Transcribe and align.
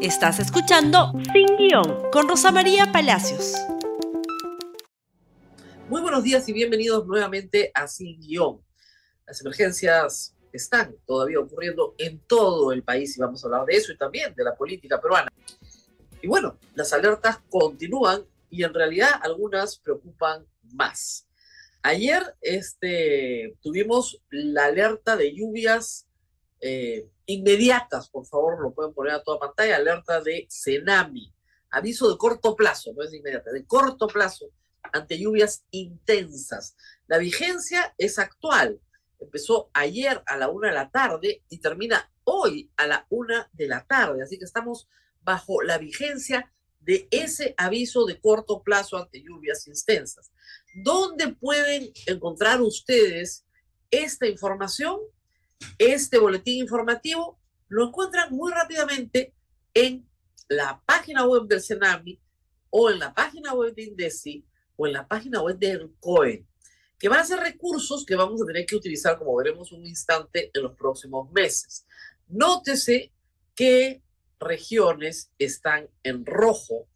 Estás 0.00 0.38
escuchando 0.38 1.12
Sin 1.32 1.56
Guión 1.56 2.08
con 2.12 2.28
Rosa 2.28 2.52
María 2.52 2.92
Palacios. 2.92 3.54
Muy 5.88 6.00
buenos 6.00 6.22
días 6.22 6.48
y 6.48 6.52
bienvenidos 6.52 7.04
nuevamente 7.04 7.72
a 7.74 7.88
Sin 7.88 8.20
Guión. 8.20 8.62
Las 9.26 9.40
emergencias 9.40 10.36
están 10.52 10.94
todavía 11.04 11.40
ocurriendo 11.40 11.96
en 11.98 12.20
todo 12.28 12.70
el 12.70 12.84
país 12.84 13.16
y 13.16 13.20
vamos 13.20 13.42
a 13.42 13.48
hablar 13.48 13.64
de 13.66 13.74
eso 13.74 13.92
y 13.92 13.98
también 13.98 14.32
de 14.36 14.44
la 14.44 14.54
política 14.54 15.00
peruana. 15.00 15.32
Y 16.22 16.28
bueno, 16.28 16.60
las 16.76 16.92
alertas 16.92 17.40
continúan 17.50 18.24
y 18.50 18.62
en 18.62 18.72
realidad 18.72 19.10
algunas 19.20 19.80
preocupan 19.80 20.46
más. 20.74 21.26
Ayer 21.82 22.22
este, 22.40 23.56
tuvimos 23.60 24.22
la 24.30 24.66
alerta 24.66 25.16
de 25.16 25.34
lluvias 25.34 26.07
eh, 26.60 27.08
inmediatas, 27.26 28.08
por 28.08 28.26
favor, 28.26 28.60
lo 28.60 28.72
pueden 28.72 28.92
poner 28.92 29.14
a 29.14 29.22
toda 29.22 29.38
pantalla, 29.38 29.76
alerta 29.76 30.20
de 30.20 30.46
tsunami, 30.48 31.32
aviso 31.70 32.10
de 32.10 32.18
corto 32.18 32.56
plazo, 32.56 32.92
no 32.94 33.02
es 33.02 33.12
inmediata, 33.12 33.50
de 33.52 33.64
corto 33.64 34.06
plazo 34.06 34.46
ante 34.92 35.18
lluvias 35.18 35.64
intensas. 35.70 36.76
La 37.06 37.18
vigencia 37.18 37.94
es 37.98 38.18
actual, 38.18 38.80
empezó 39.20 39.70
ayer 39.72 40.22
a 40.26 40.36
la 40.36 40.48
una 40.48 40.68
de 40.68 40.74
la 40.74 40.90
tarde 40.90 41.42
y 41.48 41.58
termina 41.58 42.10
hoy 42.24 42.70
a 42.76 42.86
la 42.86 43.06
una 43.10 43.48
de 43.52 43.68
la 43.68 43.84
tarde, 43.86 44.22
así 44.22 44.38
que 44.38 44.44
estamos 44.44 44.88
bajo 45.22 45.62
la 45.62 45.78
vigencia 45.78 46.50
de 46.80 47.06
ese 47.10 47.54
aviso 47.58 48.06
de 48.06 48.20
corto 48.20 48.62
plazo 48.62 48.96
ante 48.96 49.22
lluvias 49.22 49.66
intensas. 49.66 50.30
¿Dónde 50.74 51.28
pueden 51.28 51.92
encontrar 52.06 52.62
ustedes 52.62 53.44
esta 53.90 54.26
información? 54.26 55.00
Este 55.78 56.18
boletín 56.18 56.60
informativo 56.62 57.38
lo 57.68 57.86
encuentran 57.86 58.34
muy 58.34 58.52
rápidamente 58.52 59.34
en 59.74 60.08
la 60.48 60.82
página 60.84 61.26
web 61.26 61.44
del 61.46 61.62
CENAMI 61.62 62.20
o 62.70 62.90
en 62.90 62.98
la 62.98 63.14
página 63.14 63.54
web 63.54 63.74
de 63.74 63.84
INDECI 63.84 64.44
o 64.76 64.86
en 64.86 64.92
la 64.92 65.06
página 65.06 65.42
web 65.42 65.58
del 65.58 65.94
COE, 66.00 66.46
que 66.98 67.08
van 67.08 67.20
a 67.20 67.24
ser 67.24 67.40
recursos 67.40 68.04
que 68.04 68.16
vamos 68.16 68.42
a 68.42 68.46
tener 68.46 68.66
que 68.66 68.76
utilizar, 68.76 69.18
como 69.18 69.36
veremos 69.36 69.72
un 69.72 69.86
instante, 69.86 70.50
en 70.52 70.62
los 70.62 70.76
próximos 70.76 71.30
meses. 71.32 71.86
Nótese 72.28 73.12
qué 73.54 74.02
regiones 74.40 75.32
están 75.38 75.88
en 76.02 76.24
rojo 76.24 76.88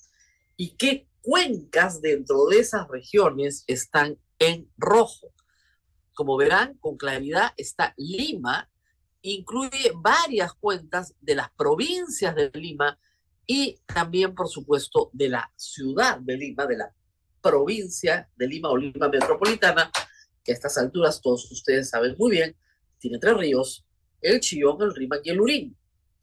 y 0.57 0.77
qué 0.77 1.09
cuencas 1.21 2.01
dentro 2.01 2.47
de 2.47 2.61
esas 2.61 2.89
regiones 2.89 3.65
están 3.67 4.19
en 4.39 4.71
rojo. 4.77 5.32
Como 6.15 6.37
verán, 6.37 6.77
con 6.79 6.97
claridad 6.97 7.53
está 7.57 7.95
Lima, 7.97 8.69
incluye 9.23 9.93
varias 9.95 10.53
cuentas 10.55 11.15
de 11.21 11.35
las 11.35 11.51
provincias 11.53 12.35
de 12.35 12.51
Lima 12.55 12.99
y 13.47 13.79
también, 13.87 14.35
por 14.35 14.49
supuesto, 14.49 15.11
de 15.13 15.29
la 15.29 15.53
ciudad 15.57 16.19
de 16.19 16.37
Lima, 16.37 16.67
de 16.67 16.77
la 16.77 16.95
provincia 17.41 18.29
de 18.37 18.47
Lima 18.47 18.71
o 18.71 18.77
Lima 18.77 19.09
Metropolitana, 19.09 19.91
que 20.45 20.53
a 20.53 20.55
estas 20.55 20.79
alturas 20.79 21.21
todos 21.21 21.51
ustedes 21.51 21.91
saben 21.91 22.15
muy 22.19 22.33
bien, 22.33 22.57
tiene 22.99 23.19
tres 23.19 23.37
ríos, 23.37 23.85
el 24.21 24.41
Chillón, 24.41 24.81
el 24.83 24.95
Rima 24.95 25.17
y 25.23 25.31
el 25.31 25.41
Urín. 25.41 25.77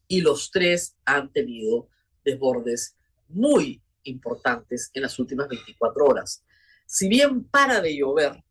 Y 0.08 0.22
los 0.22 0.50
tres 0.50 0.96
han 1.04 1.30
tenido 1.32 1.88
desbordes 2.24 2.96
muy 3.28 3.82
importantes 4.04 4.90
en 4.94 5.02
las 5.02 5.18
últimas 5.18 5.48
24 5.48 6.04
horas. 6.04 6.42
Si 6.86 7.08
bien 7.08 7.44
para 7.44 7.80
de 7.80 7.96
llover, 7.96 8.42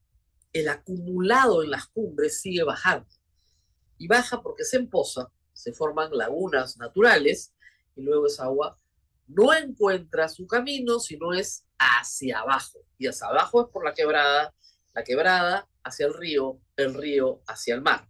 el 0.54 0.70
acumulado 0.70 1.64
en 1.64 1.72
las 1.72 1.88
cumbres 1.88 2.42
sigue 2.42 2.64
bajando. 2.64 3.10
Y 3.98 4.08
baja 4.08 4.42
porque 4.42 4.64
se 4.64 4.78
empoza, 4.78 5.32
se 5.54 5.74
forman 5.74 6.16
lagunas 6.16 6.78
naturales 6.78 7.54
y 7.96 8.02
luego 8.02 8.28
esa 8.28 8.46
agua 8.46 8.80
no 9.28 9.54
encuentra 9.54 10.28
su 10.30 10.48
camino, 10.48 11.00
sino 11.00 11.34
es 11.34 11.66
hacia 11.78 12.40
abajo. 12.40 12.80
Y 12.98 13.08
hacia 13.08 13.28
abajo 13.28 13.64
es 13.64 13.72
por 13.72 13.86
la 13.86 13.94
quebrada, 13.94 14.54
la 14.94 15.04
quebrada 15.04 15.70
hacia 15.84 16.08
el 16.08 16.14
río, 16.14 16.60
el 16.76 16.94
río 16.94 17.42
hacia 17.48 17.76
el 17.76 17.82
mar. 17.82 18.10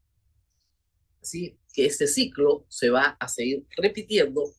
Así 1.21 1.59
que 1.73 1.85
este 1.85 2.07
ciclo 2.07 2.65
se 2.69 2.89
va 2.89 3.17
a 3.19 3.27
seguir 3.27 3.65
repitiendo 3.75 4.53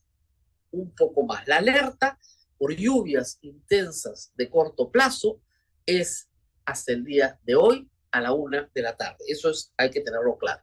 un 0.71 0.93
poco 0.95 1.23
más. 1.23 1.47
La 1.47 1.57
alerta 1.57 2.19
por 2.57 2.75
lluvias 2.75 3.39
intensas 3.41 4.31
de 4.35 4.49
corto 4.49 4.91
plazo 4.91 5.41
es 5.85 6.29
hasta 6.65 6.91
el 6.91 7.03
día 7.03 7.39
de 7.43 7.55
hoy 7.55 7.89
a 8.11 8.21
la 8.21 8.33
una 8.33 8.69
de 8.73 8.81
la 8.81 8.95
tarde. 8.95 9.23
Eso 9.27 9.49
es, 9.49 9.73
hay 9.77 9.89
que 9.89 10.01
tenerlo 10.01 10.37
claro. 10.37 10.61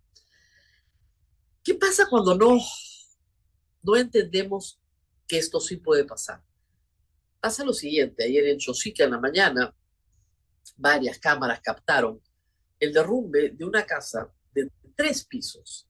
¿Qué 1.63 1.75
pasa 1.75 2.07
cuando 2.09 2.35
no, 2.35 2.59
no 3.83 3.97
entendemos 3.97 4.81
que 5.27 5.39
esto 5.39 5.61
sí 5.61 5.77
puede 5.77 6.05
pasar? 6.05 6.43
Pasa 7.41 7.65
lo 7.65 7.73
siguiente, 7.73 8.25
ayer 8.25 8.47
en 8.47 8.59
Chosica 8.59 9.05
en 9.05 9.13
la 9.13 9.21
mañana, 9.21 9.75
varias 10.77 11.19
cámaras 11.19 11.61
captaron 11.61 12.21
el 12.81 12.93
derrumbe 12.93 13.51
de 13.51 13.65
una 13.65 13.85
casa 13.85 14.33
de 14.53 14.71
tres 14.97 15.25
pisos, 15.25 15.89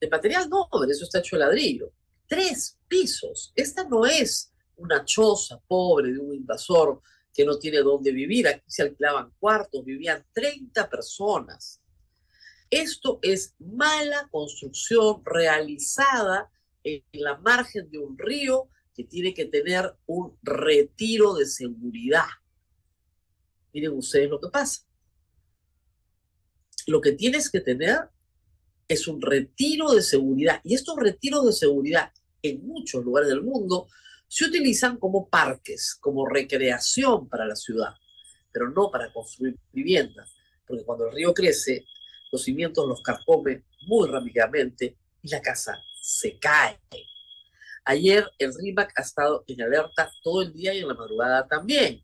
de 0.00 0.08
material 0.08 0.48
noble, 0.48 0.92
eso 0.92 1.04
está 1.04 1.18
hecho 1.18 1.36
de 1.36 1.40
ladrillo, 1.40 1.92
tres 2.26 2.78
pisos. 2.88 3.52
Esta 3.54 3.84
no 3.84 4.04
es 4.04 4.52
una 4.76 5.04
choza 5.04 5.60
pobre 5.66 6.12
de 6.12 6.18
un 6.18 6.34
invasor 6.34 7.00
que 7.34 7.44
no 7.44 7.58
tiene 7.58 7.78
dónde 7.78 8.12
vivir. 8.12 8.46
Aquí 8.46 8.62
se 8.66 8.82
alquilaban 8.82 9.32
cuartos, 9.38 9.84
vivían 9.84 10.24
30 10.32 10.88
personas. 10.88 11.82
Esto 12.70 13.18
es 13.22 13.54
mala 13.58 14.28
construcción 14.30 15.22
realizada 15.24 16.50
en 16.82 17.02
la 17.12 17.36
margen 17.38 17.90
de 17.90 17.98
un 17.98 18.16
río 18.16 18.68
que 18.94 19.04
tiene 19.04 19.34
que 19.34 19.46
tener 19.46 19.92
un 20.06 20.38
retiro 20.42 21.34
de 21.34 21.46
seguridad. 21.46 22.26
Miren 23.72 23.92
ustedes 23.92 24.30
lo 24.30 24.40
que 24.40 24.48
pasa. 24.48 24.82
Lo 26.86 27.00
que 27.00 27.12
tienes 27.12 27.50
que 27.50 27.60
tener 27.60 28.08
es 28.86 29.08
un 29.08 29.20
retiro 29.20 29.92
de 29.92 30.02
seguridad. 30.02 30.60
Y 30.62 30.74
estos 30.74 30.96
retiros 30.96 31.46
de 31.46 31.52
seguridad 31.52 32.12
en 32.42 32.64
muchos 32.66 33.04
lugares 33.04 33.30
del 33.30 33.42
mundo 33.42 33.88
se 34.34 34.46
utilizan 34.46 34.96
como 34.96 35.28
parques, 35.28 35.94
como 36.00 36.26
recreación 36.26 37.28
para 37.28 37.46
la 37.46 37.54
ciudad, 37.54 37.94
pero 38.50 38.68
no 38.68 38.90
para 38.90 39.12
construir 39.12 39.56
viviendas, 39.72 40.34
porque 40.66 40.82
cuando 40.82 41.06
el 41.06 41.14
río 41.14 41.32
crece, 41.32 41.84
los 42.32 42.42
cimientos 42.42 42.84
los 42.88 43.00
carcome 43.00 43.62
muy 43.86 44.08
rápidamente 44.08 44.98
y 45.22 45.28
la 45.28 45.40
casa 45.40 45.80
se 46.02 46.36
cae. 46.40 46.80
Ayer 47.84 48.28
el 48.38 48.52
RIMAC 48.52 48.98
ha 48.98 49.02
estado 49.02 49.44
en 49.46 49.62
alerta 49.62 50.10
todo 50.24 50.42
el 50.42 50.52
día 50.52 50.74
y 50.74 50.80
en 50.80 50.88
la 50.88 50.94
madrugada 50.94 51.46
también. 51.46 52.02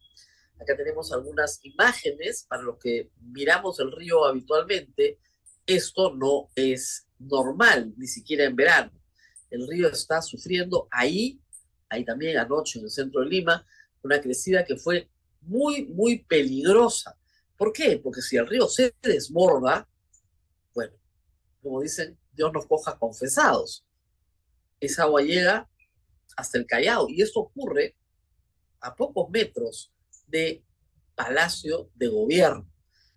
Acá 0.61 0.77
tenemos 0.77 1.11
algunas 1.13 1.59
imágenes 1.65 2.47
para 2.49 2.63
los 2.63 2.79
que 2.79 3.11
miramos 3.23 3.81
el 3.81 3.91
río 3.91 4.25
habitualmente. 4.25 5.19
Esto 5.67 6.15
no 6.15 6.49
es 6.55 7.09
normal, 7.19 7.93
ni 7.97 8.07
siquiera 8.07 8.45
en 8.45 8.55
verano. 8.55 8.93
El 9.51 9.67
río 9.67 9.89
está 9.89 10.23
sufriendo 10.23 10.87
ahí 10.93 11.41
ahí 11.91 12.05
también 12.05 12.39
anoche 12.39 12.79
en 12.79 12.87
el 12.87 12.91
centro 12.91 13.21
de 13.21 13.29
Lima, 13.29 13.67
una 14.03 14.21
crecida 14.21 14.65
que 14.65 14.77
fue 14.77 15.11
muy, 15.43 15.87
muy 15.87 16.25
peligrosa. 16.25 17.19
¿Por 17.57 17.73
qué? 17.73 18.01
Porque 18.03 18.23
si 18.23 18.37
el 18.37 18.47
río 18.47 18.69
se 18.69 18.95
desborda, 19.03 19.87
bueno, 20.73 20.95
como 21.61 21.83
dicen, 21.83 22.19
Dios 22.33 22.53
nos 22.53 22.67
coja 22.67 22.99
confesados. 22.99 23.85
Esa 24.79 25.03
agua 25.03 25.21
llega 25.21 25.69
hasta 26.37 26.57
el 26.57 26.67
Callao 26.67 27.09
y 27.09 27.21
esto 27.21 27.41
ocurre 27.41 27.97
a 28.81 28.95
pocos 28.95 29.29
metros 29.29 29.93
de 30.27 30.65
Palacio 31.15 31.91
de 31.95 32.07
Gobierno. 32.07 32.71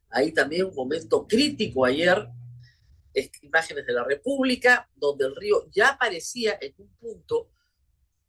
Ahí 0.09 0.34
también 0.34 0.66
un 0.66 0.75
momento 0.75 1.25
crítico 1.25 1.85
ayer, 1.85 2.28
imágenes 3.41 3.85
de 3.85 3.94
la 3.94 4.03
República, 4.03 4.90
donde 4.95 5.25
el 5.25 5.35
río 5.35 5.69
ya 5.72 5.90
aparecía 5.90 6.57
en 6.59 6.73
un 6.78 6.90
punto 6.97 7.53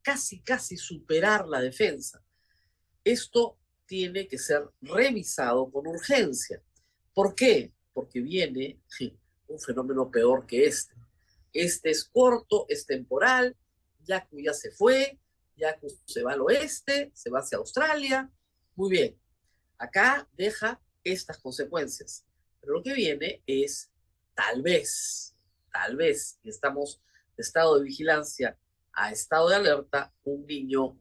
casi, 0.05 0.39
casi 0.41 0.77
superar 0.77 1.47
la 1.47 1.59
defensa. 1.59 2.23
Esto 3.03 3.57
tiene 3.87 4.27
que 4.27 4.37
ser 4.37 4.69
revisado 4.81 5.71
con 5.71 5.87
urgencia. 5.87 6.61
¿Por 7.11 7.33
qué? 7.33 7.73
Porque 7.91 8.21
viene 8.21 8.79
un 9.47 9.59
fenómeno 9.59 10.11
peor 10.11 10.45
que 10.45 10.67
este. 10.67 10.93
Este 11.51 11.89
es 11.89 12.03
corto, 12.03 12.67
es 12.69 12.85
temporal, 12.85 13.57
Yaku 14.03 14.41
ya 14.41 14.53
se 14.53 14.71
fue, 14.71 15.17
Yaku 15.55 15.87
se 16.05 16.21
va 16.21 16.33
al 16.33 16.41
oeste, 16.41 17.11
se 17.15 17.31
va 17.31 17.39
hacia 17.39 17.57
Australia. 17.57 18.31
Muy 18.75 18.91
bien, 18.91 19.19
acá 19.79 20.29
deja 20.33 20.79
estas 21.03 21.39
consecuencias. 21.39 22.25
Pero 22.61 22.73
lo 22.73 22.83
que 22.83 22.93
viene 22.93 23.41
es 23.47 23.89
tal 24.35 24.61
vez, 24.61 25.35
tal 25.71 25.95
vez, 25.95 26.37
y 26.43 26.49
estamos 26.49 27.01
de 27.35 27.41
estado 27.41 27.79
de 27.79 27.85
vigilancia 27.85 28.59
a 28.95 29.11
estado 29.11 29.49
de 29.49 29.55
alerta 29.55 30.13
un 30.23 30.45
niño 30.45 30.97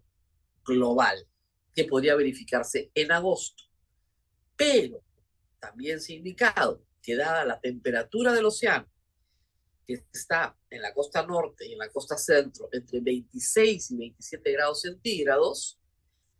global 0.65 1.27
que 1.75 1.85
podría 1.85 2.15
verificarse 2.17 2.91
en 2.95 3.13
agosto. 3.13 3.65
Pero 4.57 5.03
también 5.59 6.01
se 6.01 6.13
ha 6.13 6.17
indicado 6.17 6.85
que 7.03 7.17
dada 7.17 7.45
la 7.45 7.61
temperatura 7.61 8.33
del 8.33 8.47
océano 8.47 8.89
que 9.87 10.05
está 10.13 10.57
en 10.71 10.83
la 10.83 10.95
costa 10.95 11.27
norte 11.27 11.67
y 11.67 11.73
en 11.73 11.79
la 11.79 11.91
costa 11.91 12.17
centro 12.17 12.69
entre 12.73 13.01
26 13.01 13.91
y 13.91 13.97
27 13.97 14.53
grados 14.53 14.81
centígrados, 14.81 15.79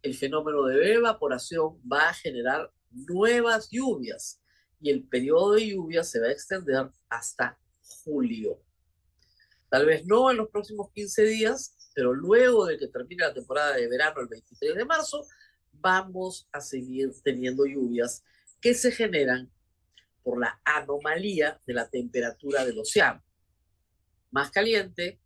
el 0.03 0.15
fenómeno 0.15 0.65
de 0.65 0.95
evaporación 0.95 1.81
va 1.91 2.09
a 2.09 2.15
generar 2.15 2.73
nuevas 2.91 3.69
lluvias 3.71 4.41
y 4.81 4.91
el 4.91 5.07
periodo 5.07 5.53
de 5.53 5.69
lluvia 5.69 6.05
se 6.05 6.21
va 6.21 6.27
a 6.29 6.33
extender 6.33 6.91
hasta 7.09 7.59
julio. 7.81 8.61
Tal 9.75 9.87
vez 9.87 10.07
no 10.07 10.31
en 10.31 10.37
los 10.37 10.51
próximos 10.51 10.93
15 10.93 11.25
días, 11.25 11.77
pero 11.97 12.15
luego 12.15 12.65
de 12.65 12.79
que 12.79 12.87
termine 12.87 13.25
la 13.25 13.35
temporada 13.35 13.75
de 13.75 13.89
verano 13.89 14.21
el 14.21 14.29
23 14.29 14.77
de 14.77 14.85
marzo, 14.85 15.27
vamos 15.73 16.49
a 16.53 16.61
seguir 16.61 17.11
teniendo 17.25 17.67
lluvias 17.67 18.23
que 18.61 18.73
se 18.73 18.93
generan 18.93 19.51
por 20.23 20.39
la 20.39 20.61
anomalía 20.65 21.61
de 21.67 21.75
la 21.75 21.91
temperatura 21.91 22.65
del 22.65 22.79
océano. 22.79 23.21
Más 24.31 24.53
caliente, 24.53 25.21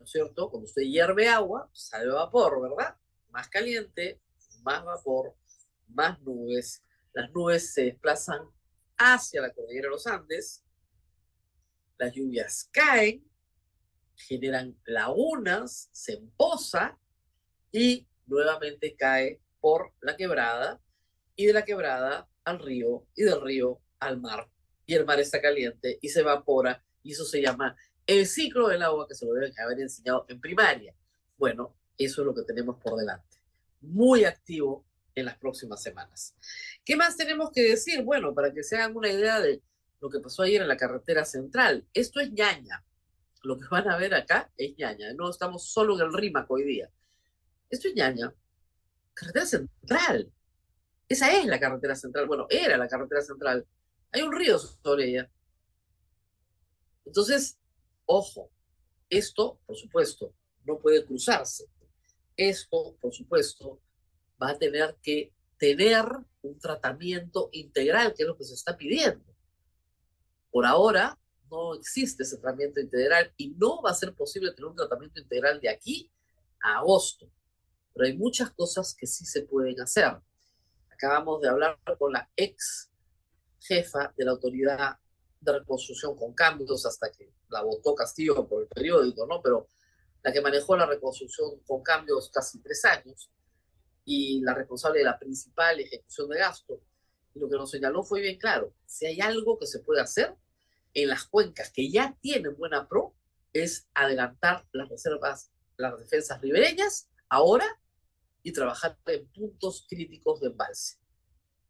¿no 0.00 0.06
es 0.06 0.10
cierto? 0.10 0.50
Cuando 0.50 0.66
usted 0.66 0.82
hierve 0.82 1.28
agua, 1.28 1.70
sale 1.72 2.08
vapor, 2.08 2.60
¿verdad? 2.60 2.96
Más 3.30 3.48
caliente, 3.48 4.20
más 4.64 4.84
vapor, 4.84 5.36
más 5.86 6.20
nubes. 6.22 6.82
Las 7.12 7.30
nubes 7.30 7.72
se 7.72 7.84
desplazan 7.84 8.40
hacia 8.96 9.40
la 9.40 9.54
cordillera 9.54 9.86
de 9.86 9.92
los 9.92 10.06
Andes, 10.08 10.64
las 11.96 12.12
lluvias 12.12 12.68
caen, 12.72 13.27
generan 14.18 14.76
lagunas, 14.84 15.88
se 15.92 16.14
emposa 16.14 16.98
y 17.72 18.06
nuevamente 18.26 18.96
cae 18.96 19.40
por 19.60 19.92
la 20.00 20.16
quebrada 20.16 20.80
y 21.36 21.46
de 21.46 21.52
la 21.52 21.64
quebrada 21.64 22.28
al 22.44 22.58
río 22.58 23.06
y 23.14 23.22
del 23.22 23.40
río 23.40 23.80
al 24.00 24.20
mar. 24.20 24.50
Y 24.86 24.94
el 24.94 25.04
mar 25.04 25.20
está 25.20 25.40
caliente 25.40 25.98
y 26.00 26.08
se 26.08 26.20
evapora 26.20 26.84
y 27.02 27.12
eso 27.12 27.24
se 27.24 27.40
llama 27.40 27.76
el 28.06 28.26
ciclo 28.26 28.68
del 28.68 28.82
agua 28.82 29.06
que 29.06 29.14
se 29.14 29.26
lo 29.26 29.34
deben 29.34 29.52
haber 29.60 29.80
enseñado 29.80 30.24
en 30.28 30.40
primaria. 30.40 30.94
Bueno, 31.36 31.76
eso 31.96 32.22
es 32.22 32.26
lo 32.26 32.34
que 32.34 32.42
tenemos 32.42 32.76
por 32.82 32.98
delante. 32.98 33.38
Muy 33.80 34.24
activo 34.24 34.86
en 35.14 35.26
las 35.26 35.36
próximas 35.36 35.82
semanas. 35.82 36.34
¿Qué 36.84 36.96
más 36.96 37.16
tenemos 37.16 37.50
que 37.52 37.62
decir? 37.62 38.02
Bueno, 38.02 38.34
para 38.34 38.52
que 38.52 38.62
se 38.62 38.76
hagan 38.76 38.96
una 38.96 39.10
idea 39.10 39.40
de 39.40 39.62
lo 40.00 40.08
que 40.08 40.20
pasó 40.20 40.42
ayer 40.42 40.62
en 40.62 40.68
la 40.68 40.76
carretera 40.76 41.24
central. 41.24 41.86
Esto 41.92 42.20
es 42.20 42.32
ñaña. 42.32 42.84
Lo 43.42 43.58
que 43.58 43.66
van 43.70 43.88
a 43.88 43.96
ver 43.96 44.14
acá 44.14 44.50
es 44.56 44.76
ñaña. 44.76 45.12
No 45.14 45.30
estamos 45.30 45.70
solo 45.70 45.94
en 45.94 46.06
el 46.06 46.12
Rímac 46.12 46.50
hoy 46.50 46.64
día. 46.64 46.90
Esto 47.70 47.88
es 47.88 47.94
ñaña. 47.94 48.32
Carretera 49.14 49.46
central. 49.46 50.32
Esa 51.08 51.32
es 51.32 51.46
la 51.46 51.58
carretera 51.58 51.94
central. 51.94 52.26
Bueno, 52.26 52.46
era 52.50 52.76
la 52.76 52.88
carretera 52.88 53.22
central. 53.22 53.66
Hay 54.12 54.22
un 54.22 54.32
río 54.32 54.58
sobre 54.58 55.08
ella. 55.08 55.30
Entonces, 57.04 57.58
ojo, 58.06 58.50
esto, 59.08 59.60
por 59.66 59.76
supuesto, 59.76 60.34
no 60.64 60.78
puede 60.78 61.04
cruzarse. 61.04 61.64
Esto, 62.36 62.96
por 63.00 63.12
supuesto, 63.14 63.80
va 64.40 64.50
a 64.50 64.58
tener 64.58 64.96
que 65.02 65.32
tener 65.58 66.04
un 66.42 66.58
tratamiento 66.58 67.48
integral, 67.52 68.14
que 68.14 68.22
es 68.22 68.28
lo 68.28 68.36
que 68.36 68.44
se 68.44 68.54
está 68.54 68.76
pidiendo. 68.76 69.24
Por 70.50 70.66
ahora 70.66 71.18
no 71.50 71.74
existe 71.74 72.22
ese 72.22 72.38
tratamiento 72.38 72.80
integral 72.80 73.32
y 73.36 73.50
no 73.50 73.82
va 73.82 73.90
a 73.90 73.94
ser 73.94 74.14
posible 74.14 74.52
tener 74.52 74.70
un 74.70 74.76
tratamiento 74.76 75.20
integral 75.20 75.60
de 75.60 75.68
aquí 75.68 76.10
a 76.60 76.78
agosto. 76.78 77.30
Pero 77.94 78.06
hay 78.06 78.16
muchas 78.16 78.50
cosas 78.50 78.94
que 78.94 79.06
sí 79.06 79.24
se 79.24 79.42
pueden 79.42 79.80
hacer. 79.80 80.18
Acabamos 80.92 81.40
de 81.40 81.48
hablar 81.48 81.78
con 81.98 82.12
la 82.12 82.28
ex 82.36 82.90
jefa 83.60 84.12
de 84.16 84.24
la 84.24 84.32
autoridad 84.32 84.98
de 85.40 85.52
reconstrucción 85.52 86.16
con 86.16 86.34
cambios 86.34 86.84
hasta 86.86 87.10
que 87.10 87.32
la 87.48 87.62
votó 87.62 87.94
Castillo 87.94 88.46
por 88.48 88.62
el 88.62 88.68
periódico, 88.68 89.26
¿no? 89.26 89.40
Pero 89.42 89.68
la 90.22 90.32
que 90.32 90.40
manejó 90.40 90.76
la 90.76 90.86
reconstrucción 90.86 91.60
con 91.66 91.82
cambios 91.82 92.30
casi 92.30 92.60
tres 92.60 92.84
años, 92.84 93.30
y 94.08 94.40
la 94.40 94.54
responsable 94.54 95.00
de 95.00 95.04
la 95.04 95.18
principal 95.18 95.78
ejecución 95.80 96.30
de 96.30 96.38
gasto. 96.38 96.80
Y 97.34 97.40
lo 97.40 97.48
que 97.48 97.56
nos 97.56 97.70
señaló 97.70 98.02
fue 98.02 98.22
bien 98.22 98.38
claro, 98.38 98.72
si 98.86 99.04
hay 99.04 99.20
algo 99.20 99.58
que 99.58 99.66
se 99.66 99.80
puede 99.80 100.00
hacer 100.00 100.34
en 101.02 101.08
las 101.08 101.24
cuencas 101.24 101.70
que 101.70 101.90
ya 101.90 102.16
tienen 102.20 102.56
buena 102.56 102.88
pro, 102.88 103.14
es 103.52 103.88
adelantar 103.94 104.66
las 104.72 104.88
reservas, 104.88 105.50
las 105.76 105.98
defensas 105.98 106.40
ribereñas 106.40 107.08
ahora 107.28 107.66
y 108.42 108.52
trabajar 108.52 108.98
en 109.06 109.26
puntos 109.28 109.86
críticos 109.88 110.40
de 110.40 110.48
embalse. 110.48 110.98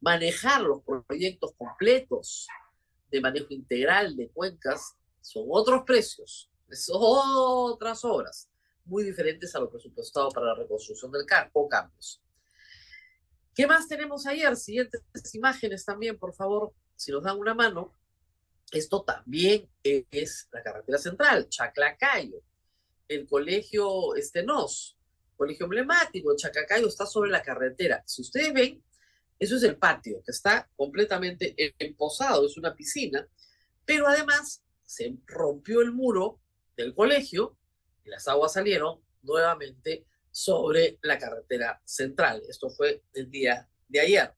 Manejar 0.00 0.62
los 0.62 0.82
proyectos 0.82 1.54
completos 1.56 2.46
de 3.10 3.20
manejo 3.20 3.52
integral 3.54 4.16
de 4.16 4.30
cuencas 4.30 4.96
son 5.20 5.46
otros 5.50 5.82
precios, 5.84 6.50
son 6.70 7.00
otras 7.00 8.04
obras 8.04 8.48
muy 8.84 9.04
diferentes 9.04 9.54
a 9.54 9.60
lo 9.60 9.70
presupuestado 9.70 10.30
para 10.30 10.46
la 10.46 10.54
reconstrucción 10.54 11.12
del 11.12 11.26
campo, 11.26 11.68
cambios. 11.68 12.22
¿Qué 13.54 13.66
más 13.66 13.88
tenemos 13.88 14.26
ayer? 14.26 14.56
Siguientes 14.56 15.02
imágenes 15.34 15.84
también, 15.84 16.18
por 16.18 16.34
favor, 16.34 16.72
si 16.96 17.12
nos 17.12 17.22
dan 17.22 17.38
una 17.38 17.54
mano. 17.54 17.92
Esto 18.72 19.02
también 19.02 19.68
es 19.82 20.48
la 20.52 20.62
carretera 20.62 20.98
central, 20.98 21.48
Chaclacayo, 21.48 22.42
el 23.08 23.26
colegio 23.26 24.14
Estenos, 24.14 24.98
colegio 25.36 25.64
emblemático, 25.64 26.36
Chacacayo 26.36 26.88
está 26.88 27.06
sobre 27.06 27.30
la 27.30 27.42
carretera. 27.42 28.02
Si 28.06 28.22
ustedes 28.22 28.52
ven, 28.52 28.82
eso 29.38 29.56
es 29.56 29.62
el 29.62 29.76
patio, 29.76 30.22
que 30.24 30.32
está 30.32 30.68
completamente 30.76 31.54
emposado, 31.78 32.44
es 32.46 32.58
una 32.58 32.74
piscina, 32.74 33.26
pero 33.84 34.06
además 34.06 34.62
se 34.84 35.16
rompió 35.26 35.80
el 35.80 35.92
muro 35.92 36.40
del 36.76 36.94
colegio 36.94 37.56
y 38.04 38.10
las 38.10 38.28
aguas 38.28 38.52
salieron 38.52 39.00
nuevamente 39.22 40.06
sobre 40.30 40.98
la 41.02 41.18
carretera 41.18 41.80
central. 41.84 42.42
Esto 42.48 42.68
fue 42.68 43.02
el 43.14 43.30
día 43.30 43.68
de 43.88 44.00
ayer. 44.00 44.34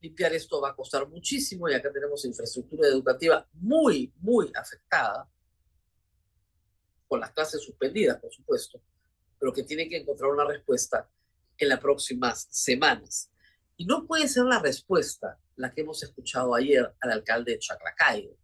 Limpiar 0.00 0.32
esto 0.34 0.60
va 0.60 0.70
a 0.70 0.76
costar 0.76 1.08
muchísimo 1.08 1.68
y 1.68 1.74
acá 1.74 1.90
tenemos 1.92 2.24
infraestructura 2.24 2.88
educativa 2.88 3.46
muy, 3.54 4.12
muy 4.20 4.52
afectada, 4.54 5.28
con 7.08 7.20
las 7.20 7.32
clases 7.32 7.62
suspendidas, 7.62 8.20
por 8.20 8.32
supuesto, 8.32 8.80
pero 9.38 9.52
que 9.52 9.62
tiene 9.62 9.88
que 9.88 9.96
encontrar 9.96 10.30
una 10.30 10.44
respuesta 10.44 11.08
en 11.56 11.68
las 11.68 11.80
próximas 11.80 12.46
semanas. 12.50 13.30
Y 13.76 13.86
no 13.86 14.06
puede 14.06 14.28
ser 14.28 14.44
la 14.44 14.58
respuesta 14.58 15.38
la 15.56 15.72
que 15.72 15.80
hemos 15.80 16.02
escuchado 16.02 16.54
ayer 16.54 16.94
al 17.00 17.10
alcalde 17.10 17.52
de 17.52 17.58
Chaclacayo, 17.58 18.36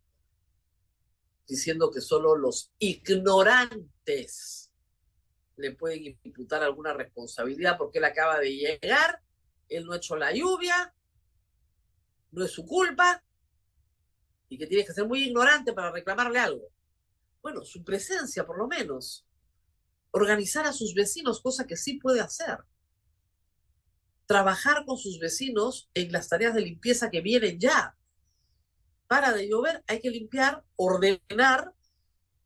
diciendo 1.47 1.91
que 1.91 2.01
solo 2.01 2.37
los 2.37 2.73
ignorantes 2.79 4.73
le 5.57 5.73
pueden 5.73 6.19
imputar 6.25 6.63
alguna 6.63 6.93
responsabilidad 6.93 7.79
porque 7.79 7.99
él 7.99 8.05
acaba 8.05 8.41
de 8.41 8.57
llegar, 8.57 9.23
él 9.69 9.85
no 9.85 9.93
ha 9.93 9.99
hecho 9.99 10.17
la 10.17 10.33
lluvia, 10.33 10.93
no 12.35 12.45
es 12.45 12.51
su 12.51 12.67
culpa 12.67 13.23
y 14.49 14.59
que 14.59 14.67
tiene 14.67 14.85
que 14.85 14.93
ser 14.93 15.07
muy 15.07 15.25
ignorante 15.25 15.73
para 15.73 15.91
reclamarle 15.91 16.39
algo. 16.39 16.69
Bueno, 17.43 17.65
su 17.65 17.83
presencia 17.83 18.47
por 18.47 18.59
lo 18.59 18.67
menos. 18.67 19.27
Organizar 20.11 20.67
a 20.67 20.73
sus 20.73 20.95
vecinos, 20.95 21.41
cosa 21.41 21.67
que 21.67 21.77
sí 21.77 21.99
puede 21.99 22.21
hacer. 22.21 22.59
Trabajar 24.27 24.85
con 24.85 24.97
sus 24.97 25.19
vecinos 25.19 25.91
en 25.95 26.13
las 26.13 26.29
tareas 26.29 26.55
de 26.55 26.61
limpieza 26.61 27.11
que 27.11 27.21
vienen 27.21 27.59
ya. 27.59 27.97
Para 29.09 29.33
de 29.33 29.49
llover, 29.49 29.83
hay 29.87 30.01
que 30.01 30.11
limpiar, 30.11 30.65
ordenar 30.77 31.75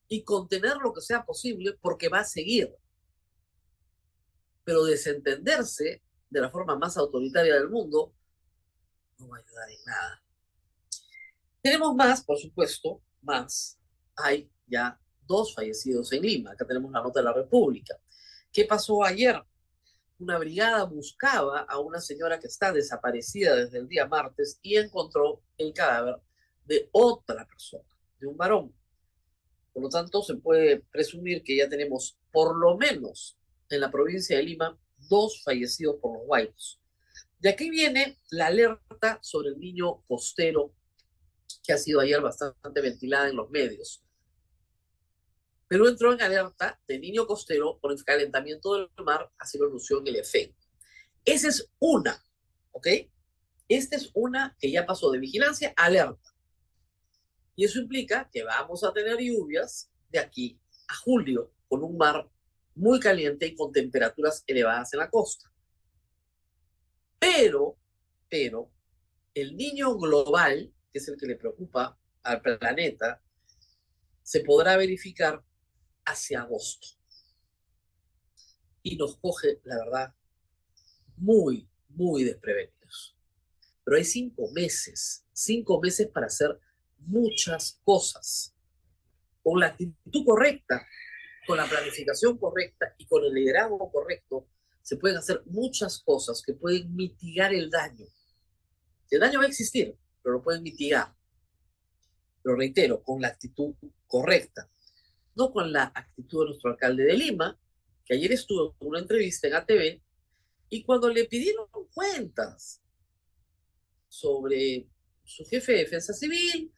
y 0.09 0.25
contener 0.25 0.79
lo 0.79 0.93
que 0.93 1.03
sea 1.03 1.25
posible 1.25 1.77
porque 1.81 2.09
va 2.09 2.21
a 2.21 2.25
seguir 2.25 2.75
pero 4.69 4.85
desentenderse 4.85 6.03
de 6.29 6.41
la 6.43 6.51
forma 6.51 6.77
más 6.77 6.99
autoritaria 6.99 7.55
del 7.55 7.71
mundo 7.71 8.13
no 9.19 9.29
va 9.29 9.37
a 9.37 9.41
ayudar 9.41 9.71
en 9.71 9.85
nada. 9.87 10.23
Tenemos 11.61 11.95
más, 11.95 12.25
por 12.25 12.39
supuesto, 12.39 13.03
más. 13.23 13.79
Hay 14.17 14.51
ya 14.67 14.99
dos 15.27 15.55
fallecidos 15.55 16.13
en 16.13 16.23
Lima. 16.23 16.53
Acá 16.53 16.67
tenemos 16.67 16.91
la 16.91 17.03
nota 17.03 17.21
de 17.21 17.25
la 17.25 17.33
República. 17.33 17.99
¿Qué 18.53 18.65
pasó 18.65 19.05
ayer? 19.05 19.43
Una 20.19 20.39
brigada 20.39 20.85
buscaba 20.85 21.61
a 21.61 21.79
una 21.79 22.01
señora 22.01 22.41
que 22.41 22.49
está 22.49 22.73
desaparecida 22.73 23.55
desde 23.55 23.79
el 23.79 23.89
día 23.89 24.07
martes 24.07 24.59
y 24.63 24.77
encontró 24.77 25.43
el 25.57 25.73
cadáver 25.73 26.17
de 26.65 26.89
otra 26.93 27.47
persona, 27.47 27.89
de 28.19 28.27
un 28.27 28.37
varón. 28.37 28.75
Por 29.73 29.83
lo 29.85 29.89
tanto, 29.89 30.23
se 30.23 30.35
puede 30.37 30.81
presumir 30.91 31.43
que 31.45 31.57
ya 31.57 31.69
tenemos 31.69 32.19
por 32.33 32.57
lo 32.57 32.77
menos 32.77 33.37
en 33.71 33.81
la 33.81 33.91
provincia 33.91 34.37
de 34.37 34.43
Lima, 34.43 34.79
dos 35.09 35.43
fallecidos 35.45 35.97
por 36.01 36.19
los 36.19 36.23
huayos. 36.27 36.81
De 37.39 37.51
aquí 37.51 37.71
viene 37.71 38.19
la 38.31 38.47
alerta 38.47 39.21
sobre 39.23 39.51
el 39.51 39.59
niño 39.59 40.03
costero, 40.09 40.75
que 41.63 41.73
ha 41.73 41.79
sido 41.79 42.01
ayer 42.01 42.21
bastante 42.21 42.81
ventilada 42.81 43.29
en 43.29 43.37
los 43.37 43.49
medios. 43.51 44.03
Pero 45.69 45.89
entró 45.89 46.13
en 46.13 46.23
alerta 46.23 46.81
de 46.89 46.99
niño 46.99 47.27
costero 47.27 47.79
por 47.81 47.93
el 47.93 48.03
calentamiento 48.03 48.75
del 48.75 48.91
mar, 49.05 49.31
así 49.39 49.57
lo 49.57 49.67
anunció 49.67 50.01
en 50.01 50.09
el 50.09 50.17
efecto. 50.17 50.67
Esa 51.25 51.49
es 51.49 51.71
una, 51.79 52.25
¿ok? 52.73 52.89
Esta 53.69 53.97
es 53.97 54.11
una 54.15 54.57
que 54.59 54.73
ya 54.73 54.87
pasó 54.87 55.11
de 55.11 55.19
vigilancia 55.19 55.75
a 55.77 55.85
alerta. 55.85 56.35
Y 57.55 57.67
eso 57.67 57.79
implica 57.79 58.29
que 58.33 58.43
vamos 58.43 58.83
a 58.83 58.93
tener 58.93 59.19
lluvias 59.19 59.91
de 60.09 60.19
aquí 60.19 60.59
a 60.89 60.95
julio, 60.95 61.53
con 61.69 61.85
un 61.85 61.97
mar 61.97 62.29
muy 62.75 62.99
caliente 62.99 63.47
y 63.47 63.55
con 63.55 63.73
temperaturas 63.73 64.43
elevadas 64.47 64.93
en 64.95 65.01
la 65.01 65.11
costa. 65.11 65.53
Pero, 67.19 67.79
pero, 68.29 68.71
el 69.35 69.57
niño 69.57 69.97
global, 69.97 70.73
que 70.93 70.99
es 70.99 71.09
el 71.09 71.17
que 71.17 71.27
le 71.27 71.37
preocupa 71.37 71.99
al 72.23 72.41
planeta, 72.41 73.23
se 74.23 74.41
podrá 74.41 74.77
verificar 74.77 75.43
hacia 76.05 76.43
agosto. 76.43 76.89
Y 78.83 78.97
nos 78.97 79.17
coge, 79.17 79.61
la 79.65 79.79
verdad, 79.79 80.15
muy, 81.17 81.69
muy 81.89 82.25
desprevenidos. 82.25 83.17
Pero 83.85 83.97
hay 83.97 84.05
cinco 84.05 84.51
meses, 84.53 85.25
cinco 85.33 85.81
meses 85.81 86.09
para 86.09 86.27
hacer 86.27 86.59
muchas 86.99 87.81
cosas. 87.85 88.55
Con 89.43 89.61
la 89.61 89.69
actitud 89.69 90.25
correcta, 90.27 90.87
con 91.47 91.57
la 91.57 91.67
planificación 91.67 92.37
correcta 92.37 92.95
y 92.99 93.07
con 93.07 93.25
el 93.25 93.33
liderazgo 93.33 93.91
correcto, 93.91 94.47
se 94.89 94.97
pueden 94.97 95.19
hacer 95.19 95.43
muchas 95.45 96.03
cosas 96.03 96.41
que 96.41 96.55
pueden 96.55 96.97
mitigar 96.97 97.53
el 97.53 97.69
daño. 97.69 98.07
El 99.11 99.21
daño 99.21 99.39
va 99.39 99.45
a 99.45 99.49
existir, 99.49 99.95
pero 100.23 100.37
lo 100.37 100.43
pueden 100.43 100.63
mitigar. 100.63 101.15
Lo 102.43 102.57
reitero, 102.57 103.03
con 103.03 103.21
la 103.21 103.29
actitud 103.29 103.75
correcta, 104.07 104.67
no 105.35 105.53
con 105.53 105.71
la 105.73 105.93
actitud 105.95 106.41
de 106.41 106.47
nuestro 106.47 106.71
alcalde 106.71 107.05
de 107.05 107.19
Lima, 107.19 107.61
que 108.03 108.15
ayer 108.15 108.33
estuvo 108.33 108.75
en 108.81 108.89
una 108.89 109.01
entrevista 109.01 109.47
en 109.47 109.57
ATV 109.57 110.01
y 110.71 110.83
cuando 110.85 111.11
le 111.11 111.27
pidieron 111.27 111.67
cuentas 111.93 112.81
sobre 114.09 114.89
su 115.23 115.45
jefe 115.45 115.73
de 115.73 115.79
defensa 115.81 116.15
civil, 116.15 116.73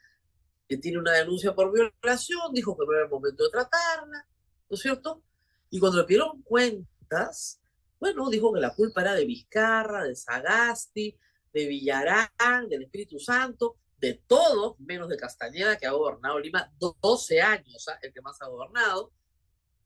que 0.69 0.79
tiene 0.79 0.99
una 0.99 1.12
denuncia 1.12 1.55
por 1.55 1.73
violación, 1.73 2.52
dijo 2.52 2.76
que 2.76 2.87
no 2.87 2.93
era 2.93 3.05
el 3.05 3.09
momento 3.09 3.45
de 3.45 3.50
tratarla, 3.50 4.26
¿no 4.69 4.75
es 4.75 4.81
cierto? 4.81 5.23
Y 5.71 5.79
cuando 5.79 5.99
le 5.99 6.05
pidieron 6.07 6.43
cuentas, 6.43 7.60
bueno, 8.00 8.30
dijo 8.30 8.52
que 8.52 8.61
la 8.61 8.75
culpa 8.75 9.02
era 9.02 9.14
de 9.14 9.26
Vizcarra, 9.26 10.04
de 10.04 10.16
Sagasti, 10.16 11.16
de 11.52 11.66
Villarán, 11.66 12.69
del 12.69 12.83
Espíritu 12.83 13.19
Santo, 13.19 13.76
de 14.00 14.14
todo, 14.26 14.76
menos 14.78 15.09
de 15.09 15.19
Castañeda, 15.19 15.76
que 15.76 15.87
ha 15.87 15.92
gobernado 15.92 16.40
Lima 16.40 16.73
12 16.78 17.42
años, 17.42 17.87
¿ah? 17.88 17.99
el 18.02 18.12
que 18.12 18.23
más 18.23 18.40
ha 18.40 18.49
gobernado, 18.49 19.12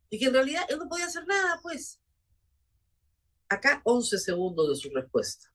y 0.08 0.18
que 0.18 0.26
en 0.26 0.34
realidad 0.34 0.62
él 0.68 0.78
no 0.78 0.88
podía 0.88 1.06
hacer 1.06 1.26
nada, 1.26 1.58
pues. 1.60 2.00
Acá 3.48 3.80
11 3.84 4.18
segundos 4.18 4.68
de 4.68 4.76
su 4.76 4.90
respuesta. 4.94 5.48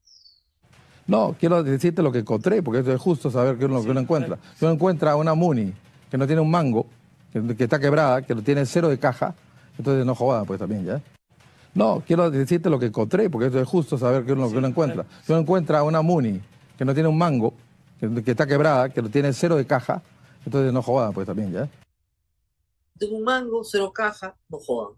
No, 1.07 1.35
quiero 1.39 1.63
decirte 1.63 2.03
lo 2.03 2.11
que 2.11 2.19
encontré, 2.19 2.61
porque 2.61 2.79
es 2.93 3.01
justo 3.01 3.31
saber 3.31 3.57
qué 3.57 3.65
es 3.65 3.71
lo 3.71 3.81
que 3.81 3.89
uno 3.89 4.01
encuentra. 4.01 4.37
Si 4.57 4.65
uno 4.65 4.73
encuentra 4.73 5.15
una 5.15 5.33
Muni 5.33 5.73
que 6.11 6.17
no 6.17 6.27
tiene 6.27 6.41
un 6.41 6.51
mango, 6.51 6.85
que, 7.31 7.63
está 7.63 7.79
quebrada, 7.79 8.21
que 8.21 8.35
no 8.35 8.43
tiene 8.43 8.65
cero 8.65 8.89
de 8.89 8.99
caja, 8.99 9.33
entonces 9.77 10.05
no 10.05 10.13
joda, 10.13 10.43
pues 10.43 10.59
también, 10.59 10.85
¿ya? 10.85 11.01
No, 11.79 12.03
quiero 12.05 12.29
decirte 12.29 12.69
lo 12.69 12.77
que 12.77 12.87
encontré, 12.87 13.29
porque 13.29 13.57
es 13.57 13.67
justo 13.67 13.97
saber 13.97 14.25
qué 14.25 14.33
es 14.33 14.37
lo 14.37 14.51
que 14.51 14.57
uno 14.57 14.67
encuentra. 14.67 15.05
Si 15.23 15.31
uno 15.31 15.39
encuentra 15.39 15.81
una 15.83 16.01
Muni 16.01 16.41
que 16.77 16.83
no 16.83 16.93
tiene 16.93 17.07
un 17.07 17.17
mango, 17.17 17.53
que, 17.99 18.31
está 18.31 18.45
quebrada, 18.45 18.89
que 18.89 19.01
no 19.01 19.09
tiene 19.09 19.31
cero 19.31 19.55
de 19.55 19.65
caja, 19.65 20.01
entonces 20.45 20.73
no 20.73 20.81
joda, 20.81 21.13
pues 21.13 21.25
también, 21.25 21.53
¿ya? 21.53 21.69
Tengo 22.97 23.15
un 23.15 23.23
mango, 23.23 23.63
cero 23.63 23.93
caja, 23.93 24.35
no 24.49 24.57
jodan 24.57 24.97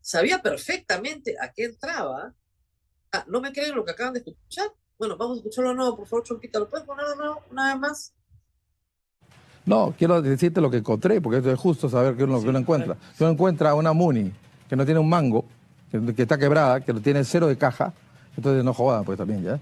sabía 0.00 0.40
perfectamente 0.40 1.34
a 1.40 1.52
qué 1.52 1.64
entraba. 1.64 2.32
Ah, 3.12 3.24
¿No 3.26 3.40
me 3.40 3.52
creen 3.52 3.74
lo 3.74 3.84
que 3.84 3.90
acaban 3.90 4.14
de 4.14 4.20
escuchar? 4.20 4.68
Bueno, 4.98 5.16
vamos 5.16 5.36
a 5.36 5.40
escucharlo 5.40 5.70
de 5.70 5.76
nuevo, 5.76 5.96
por 5.96 6.06
favor, 6.06 6.24
Chonquita. 6.24 6.60
¿Lo 6.60 6.70
puedes 6.70 6.86
poner 6.86 7.06
de 7.08 7.16
nuevo, 7.16 7.42
una 7.50 7.72
vez 7.72 7.80
más? 7.80 8.14
No, 9.66 9.92
quiero 9.98 10.22
decirte 10.22 10.60
lo 10.60 10.70
que 10.70 10.78
encontré, 10.78 11.20
porque 11.20 11.50
es 11.50 11.58
justo 11.58 11.88
saber 11.88 12.16
qué 12.16 12.22
es 12.22 12.28
lo 12.28 12.40
que 12.40 12.48
uno 12.48 12.58
encuentra. 12.58 12.96
Si 13.16 13.24
uno 13.24 13.32
encuentra 13.32 13.74
una 13.74 13.92
Muni 13.92 14.32
que 14.68 14.76
no 14.76 14.84
tiene 14.84 15.00
un 15.00 15.08
mango, 15.08 15.44
que, 15.90 16.22
está 16.22 16.38
quebrada, 16.38 16.80
que 16.80 16.92
no 16.92 17.00
tiene 17.00 17.24
cero 17.24 17.46
de 17.46 17.56
caja, 17.56 17.92
entonces 18.36 18.62
no 18.64 18.72
joda, 18.72 19.02
pues 19.02 19.18
también, 19.18 19.42
¿ya? 19.42 19.60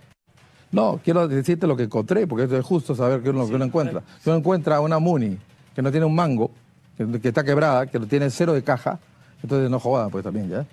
No, 0.72 1.00
quiero 1.02 1.28
decirte 1.28 1.66
lo 1.66 1.76
que 1.76 1.84
encontré, 1.84 2.26
porque 2.26 2.56
es 2.56 2.64
justo 2.64 2.94
saber 2.94 3.22
qué 3.22 3.28
es 3.28 3.34
lo 3.34 3.48
que 3.48 3.54
uno 3.54 3.64
encuentra. 3.64 4.02
Si 4.20 4.28
uno 4.28 4.38
encuentra 4.38 4.80
una 4.80 4.98
Muni 4.98 5.38
que 5.74 5.82
no 5.82 5.90
tiene 5.90 6.06
un 6.06 6.14
mango, 6.14 6.50
que, 6.96 7.20
que 7.20 7.28
está 7.28 7.44
quebrada, 7.44 7.86
que 7.86 7.98
no 7.98 8.06
tiene 8.06 8.30
cero 8.30 8.52
de 8.52 8.64
caja, 8.64 8.98
entonces 9.42 9.70
no 9.70 9.78
joda, 9.78 10.08
pues 10.08 10.24
también, 10.24 10.50
¿ya? 10.50 10.66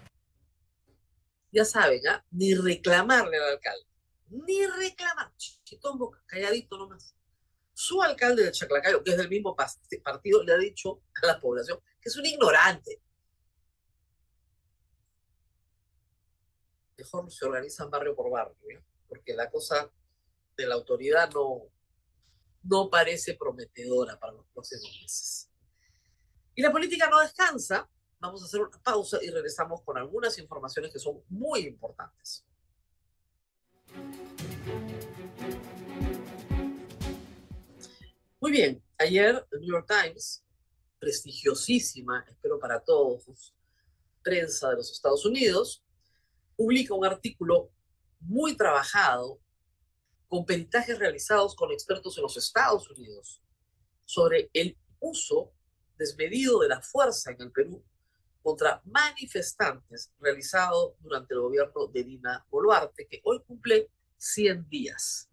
Ya 1.51 1.63
saben, 1.63 2.01
¿ah? 2.07 2.23
Ni 2.31 2.55
reclamarle 2.55 3.37
al 3.37 3.53
alcalde. 3.53 3.85
Ni 4.29 4.65
reclamar. 4.65 5.31
Chiquitón 5.37 5.99
calladito 6.25 6.77
nomás. 6.77 7.15
Su 7.73 8.01
alcalde 8.01 8.45
de 8.45 8.51
Chaclacayo, 8.51 9.03
que 9.03 9.11
es 9.11 9.17
del 9.17 9.29
mismo 9.29 9.55
partido, 9.55 10.43
le 10.43 10.53
ha 10.53 10.57
dicho 10.57 11.01
a 11.21 11.27
la 11.27 11.39
población 11.39 11.77
que 12.01 12.09
es 12.09 12.17
un 12.17 12.25
ignorante. 12.25 12.99
Mejor 17.03 17.31
se 17.31 17.45
organizan 17.45 17.89
barrio 17.89 18.15
por 18.15 18.31
barrio, 18.31 18.55
¿eh? 18.69 18.83
porque 19.07 19.33
la 19.33 19.49
cosa 19.49 19.91
de 20.55 20.67
la 20.67 20.75
autoridad 20.75 21.29
no, 21.31 21.63
no 22.63 22.89
parece 22.89 23.35
prometedora 23.35 24.17
para 24.19 24.33
los 24.33 24.45
próximos 24.53 24.99
meses. 25.01 25.49
Y 26.55 26.61
la 26.61 26.71
política 26.71 27.09
no 27.09 27.19
descansa 27.19 27.89
Vamos 28.23 28.41
a 28.41 28.45
hacer 28.45 28.61
una 28.61 28.81
pausa 28.81 29.19
y 29.21 29.29
regresamos 29.29 29.81
con 29.81 29.97
algunas 29.97 30.37
informaciones 30.39 30.93
que 30.93 30.97
son 30.97 31.21
muy 31.27 31.67
importantes. 31.67 32.45
Muy 38.39 38.49
bien, 38.49 38.81
ayer 38.97 39.45
el 39.51 39.59
New 39.59 39.73
York 39.73 39.87
Times, 39.89 40.41
prestigiosísima, 40.99 42.23
espero 42.29 42.57
para 42.57 42.79
todos, 42.79 43.53
prensa 44.21 44.69
de 44.69 44.77
los 44.77 44.89
Estados 44.89 45.25
Unidos, 45.25 45.83
publica 46.55 46.93
un 46.93 47.05
artículo 47.05 47.71
muy 48.19 48.55
trabajado 48.55 49.39
con 50.27 50.45
peritajes 50.45 50.97
realizados 50.97 51.55
con 51.55 51.71
expertos 51.71 52.17
en 52.17 52.23
los 52.23 52.37
Estados 52.37 52.89
Unidos 52.89 53.41
sobre 54.05 54.49
el 54.53 54.77
uso 54.99 55.51
desmedido 55.97 56.59
de 56.59 56.69
la 56.69 56.81
fuerza 56.81 57.31
en 57.31 57.41
el 57.41 57.51
Perú 57.51 57.83
contra 58.41 58.81
manifestantes 58.85 60.11
realizado 60.19 60.97
durante 60.99 61.33
el 61.33 61.41
gobierno 61.41 61.87
de 61.87 62.03
Dina 62.03 62.45
Boluarte, 62.49 63.07
que 63.07 63.21
hoy 63.23 63.41
cumple 63.45 63.89
100 64.17 64.67
días. 64.69 65.29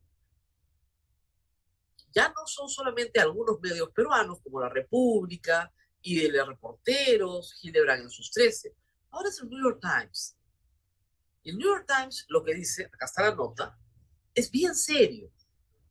Ya 2.12 2.28
no 2.28 2.46
son 2.46 2.68
solamente 2.68 3.20
algunos 3.20 3.60
medios 3.60 3.90
peruanos 3.90 4.40
como 4.42 4.60
La 4.60 4.68
República 4.68 5.72
los 6.02 6.48
reporteros, 6.48 7.54
Gilebran 7.60 8.02
en 8.02 8.10
sus 8.10 8.30
13, 8.30 8.74
ahora 9.10 9.28
es 9.28 9.40
el 9.40 9.48
New 9.48 9.62
York 9.62 9.80
Times. 9.80 10.36
Y 11.42 11.50
el 11.50 11.58
New 11.58 11.68
York 11.68 11.86
Times 11.86 12.26
lo 12.28 12.44
que 12.44 12.54
dice, 12.54 12.86
acá 12.86 13.06
está 13.06 13.22
la 13.22 13.34
nota, 13.34 13.78
es 14.34 14.50
bien 14.50 14.74
serio, 14.74 15.30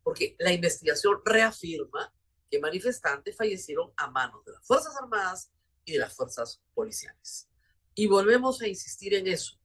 porque 0.03 0.35
la 0.39 0.53
investigación 0.53 1.21
reafirma 1.25 2.13
que 2.49 2.59
manifestantes 2.59 3.35
fallecieron 3.35 3.91
a 3.95 4.09
manos 4.09 4.43
de 4.45 4.53
las 4.53 4.65
Fuerzas 4.65 4.95
Armadas 5.01 5.51
y 5.85 5.93
de 5.93 5.99
las 5.99 6.15
fuerzas 6.15 6.61
policiales. 6.73 7.49
Y 7.95 8.07
volvemos 8.07 8.61
a 8.61 8.67
insistir 8.67 9.13
en 9.13 9.27
eso. 9.27 9.59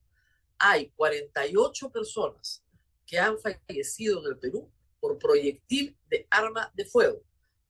Hay 0.57 0.89
48 0.91 1.91
personas 1.91 2.63
que 3.05 3.19
han 3.19 3.37
fallecido 3.39 4.21
en 4.21 4.33
el 4.33 4.39
Perú 4.39 4.71
por 4.99 5.17
proyectil 5.17 5.97
de 6.09 6.27
arma 6.29 6.71
de 6.73 6.85
fuego. 6.85 7.21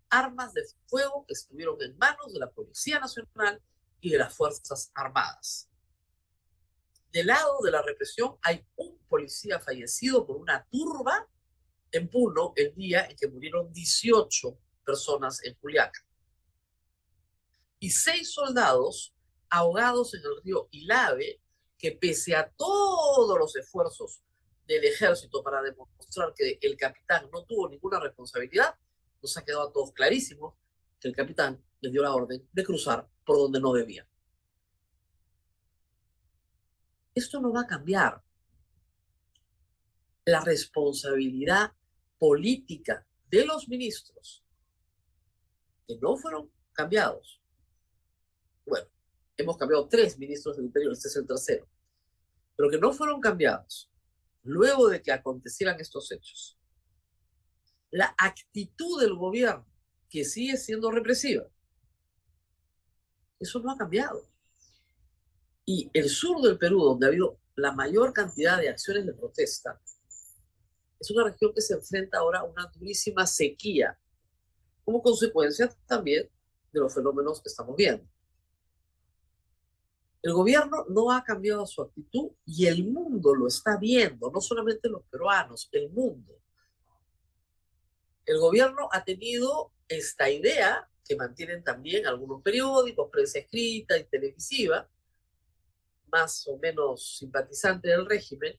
Armas 0.10 0.54
de 0.54 0.64
fuego 0.88 1.26
que 1.28 1.34
estuvieron 1.34 1.82
en 1.82 1.98
manos 1.98 2.34
de 2.34 2.40
la 2.40 2.52
Policía 2.52 3.00
Nacional 3.00 3.62
y 4.00 4.10
de 4.12 4.18
las 4.18 4.36
Fuerzas 4.36 4.92
Armadas. 4.94 5.70
Del 7.16 7.28
lado 7.28 7.62
de 7.64 7.72
la 7.72 7.82
represión 7.82 8.38
hay 8.42 8.62
un 8.76 9.00
policía 9.08 9.58
fallecido 9.62 10.28
por 10.28 10.36
una 10.36 10.68
turba 10.70 11.26
en 11.90 12.10
Puno 12.10 12.52
el 12.58 12.76
día 12.76 13.06
en 13.10 13.16
que 13.16 13.30
murieron 13.30 13.72
18 13.72 14.60
personas 14.84 15.42
en 15.46 15.56
Juliaca 15.62 16.06
y 17.80 17.90
seis 17.90 18.34
soldados 18.34 19.16
ahogados 19.50 20.14
en 20.14 20.24
el 20.26 20.44
río 20.44 20.68
Ilave, 20.72 21.42
que 21.78 21.94
pese 21.94 22.36
a 22.36 22.52
todos 22.52 23.40
los 23.40 23.56
esfuerzos 23.56 24.20
del 24.68 24.84
ejército 24.84 25.42
para 25.42 25.62
demostrar 25.62 26.34
que 26.34 26.60
el 26.62 26.76
capitán 26.76 27.30
no 27.32 27.46
tuvo 27.46 27.70
ninguna 27.70 27.98
responsabilidad, 28.02 28.76
nos 29.22 29.38
ha 29.38 29.46
quedado 29.46 29.70
a 29.70 29.72
todos 29.72 29.94
clarísimo 29.94 30.60
que 31.00 31.08
el 31.08 31.16
capitán 31.16 31.64
les 31.80 31.94
dio 31.94 32.02
la 32.02 32.14
orden 32.14 32.46
de 32.52 32.64
cruzar 32.66 33.08
por 33.26 33.38
donde 33.38 33.62
no 33.62 33.72
debía. 33.72 34.06
Esto 37.16 37.40
no 37.40 37.52
va 37.52 37.62
a 37.62 37.68
cambiar. 37.68 38.22
La 40.26 40.42
responsabilidad 40.42 41.74
política 42.20 43.08
de 43.30 43.46
los 43.46 43.68
ministros 43.68 44.44
que 45.88 45.98
no 45.98 46.18
fueron 46.18 46.52
cambiados 46.74 47.42
bueno, 48.66 48.88
hemos 49.38 49.58
cambiado 49.58 49.88
tres 49.88 50.18
ministros 50.18 50.58
del 50.58 50.66
Interior, 50.66 50.94
este 50.94 51.08
es 51.08 51.16
el 51.16 51.28
tercero, 51.28 51.68
pero 52.56 52.70
que 52.70 52.80
no 52.80 52.92
fueron 52.92 53.22
cambiados 53.22 53.92
luego 54.44 54.90
de 54.90 55.02
que 55.02 55.12
acontecieran 55.12 55.80
estos 55.80 56.12
hechos. 56.12 56.58
La 57.92 58.16
actitud 58.18 59.00
del 59.00 59.16
gobierno, 59.16 59.66
que 60.10 60.26
sigue 60.26 60.58
siendo 60.58 60.92
represiva. 60.92 61.46
Eso 63.40 63.60
no 63.60 63.72
ha 63.72 63.78
cambiado. 63.78 64.28
Y 65.66 65.90
el 65.94 66.10
sur 66.10 66.42
del 66.42 66.58
Perú, 66.58 66.84
donde 66.84 67.06
ha 67.06 67.10
habido 67.10 67.40
la 67.56 67.72
mayor 67.72 68.14
cantidad 68.14 68.60
de 68.60 68.70
acciones 68.70 69.06
de 69.06 69.14
protesta, 69.14 69.82
es 71.00 71.12
una 71.12 71.26
región 71.26 71.54
que 71.54 71.62
se 71.62 71.74
enfrenta 71.74 72.20
ahora 72.20 72.40
a 72.40 72.44
una 72.44 72.68
durísima 72.68 73.26
sequía, 73.26 73.98
como 74.84 75.02
consecuencia 75.02 75.70
también 75.88 76.30
de 76.72 76.80
los 76.80 76.94
fenómenos 76.94 77.42
que 77.42 77.50
estamos 77.50 77.76
viendo. 77.76 78.06
El 80.22 80.34
gobierno 80.34 80.86
no 80.90 81.12
ha 81.12 81.24
cambiado 81.24 81.66
su 81.68 81.82
actitud 81.82 82.32
y 82.46 82.66
el 82.66 82.84
mundo 82.86 83.36
lo 83.36 83.48
está 83.48 83.78
viendo, 83.78 84.32
no 84.32 84.42
solamente 84.42 84.90
los 84.90 85.04
peruanos, 85.04 85.70
el 85.72 85.90
mundo. 85.92 86.34
El 88.26 88.40
gobierno 88.40 88.90
ha 88.92 89.04
tenido 89.04 89.72
esta 89.88 90.30
idea 90.30 90.90
que 91.08 91.16
mantienen 91.16 91.64
también 91.64 92.08
algunos 92.08 92.42
periódicos, 92.42 93.10
prensa 93.12 93.38
escrita 93.38 93.98
y 93.98 94.06
televisiva, 94.06 94.90
más 96.16 96.48
o 96.48 96.58
menos 96.58 97.18
simpatizante 97.18 97.90
del 97.90 98.06
régimen, 98.06 98.58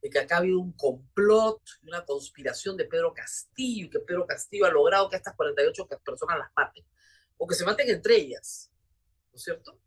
de 0.00 0.10
que 0.10 0.18
acá 0.18 0.34
ha 0.34 0.38
habido 0.38 0.58
un 0.58 0.72
complot, 0.72 1.62
una 1.86 2.04
conspiración 2.04 2.76
de 2.76 2.86
Pedro 2.86 3.14
Castillo, 3.14 3.88
que 3.88 4.00
Pedro 4.00 4.26
Castillo 4.26 4.66
ha 4.66 4.70
logrado 4.70 5.08
que 5.08 5.14
estas 5.14 5.36
48 5.36 5.86
personas 6.04 6.38
las 6.38 6.50
maten, 6.56 6.84
o 7.36 7.46
que 7.46 7.54
se 7.54 7.64
maten 7.64 7.88
entre 7.88 8.16
ellas, 8.16 8.72
¿no 9.30 9.36
es 9.36 9.44
cierto? 9.44 9.78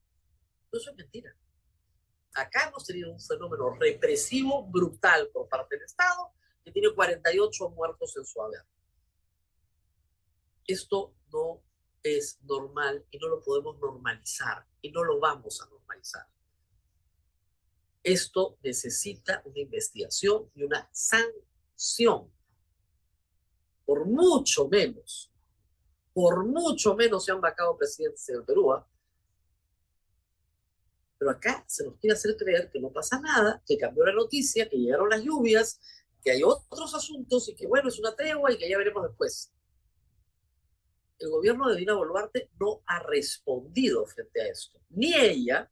Eso 0.72 0.92
es 0.92 0.96
mentira. 0.96 1.36
Acá 2.34 2.70
hemos 2.70 2.86
tenido 2.86 3.12
un 3.12 3.20
fenómeno 3.20 3.72
represivo 3.72 4.66
brutal 4.66 5.28
por 5.34 5.50
parte 5.50 5.75
del 5.75 5.84
Estado, 5.84 6.32
que 6.64 6.72
tiene 6.72 6.94
48 6.96 7.70
muertos 7.72 8.16
en 8.16 8.25
su 8.25 8.42
haber. 8.42 8.64
Esto 10.66 11.14
no 11.34 11.62
es 12.02 12.40
normal 12.44 13.06
y 13.12 13.18
no 13.18 13.28
lo 13.28 13.42
podemos 13.42 13.78
normalizar 13.80 14.66
y 14.82 14.92
no 14.92 15.04
lo 15.04 15.20
vamos 15.20 15.62
a 15.62 15.66
normalizar. 15.66 16.35
Esto 18.05 18.57
necesita 18.63 19.41
una 19.45 19.59
investigación 19.59 20.50
y 20.55 20.63
una 20.63 20.88
sanción. 20.93 22.31
Por 23.83 24.05
mucho 24.05 24.67
menos, 24.69 25.31
por 26.13 26.45
mucho 26.45 26.95
menos 26.95 27.25
se 27.25 27.31
han 27.31 27.41
vacado 27.41 27.75
presidentes 27.77 28.29
en 28.29 28.35
el 28.35 28.43
Perú. 28.43 28.71
¿ah? 28.74 28.88
Pero 31.17 31.31
acá 31.31 31.65
se 31.67 31.83
nos 31.83 31.95
quiere 31.97 32.13
hacer 32.13 32.38
creer 32.38 32.69
que 32.71 32.79
no 32.79 32.91
pasa 32.91 33.19
nada, 33.19 33.62
que 33.65 33.77
cambió 33.77 34.05
la 34.05 34.13
noticia, 34.13 34.69
que 34.69 34.77
llegaron 34.77 35.09
las 35.09 35.24
lluvias, 35.24 35.79
que 36.24 36.31
hay 36.31 36.43
otros 36.43 36.93
asuntos 36.93 37.50
y 37.50 37.55
que 37.55 37.67
bueno, 37.67 37.89
es 37.89 38.00
una 38.00 38.15
tregua 38.15 38.51
y 38.51 38.57
que 38.57 38.69
ya 38.69 38.77
veremos 38.77 39.03
después 39.03 39.51
el 41.19 41.29
gobierno 41.29 41.69
de 41.69 41.77
Dina 41.77 41.93
Boluarte 41.93 42.50
no 42.59 42.81
ha 42.85 43.00
respondido 43.00 44.05
frente 44.05 44.41
a 44.41 44.47
esto. 44.47 44.79
Ni 44.89 45.13
ella, 45.13 45.69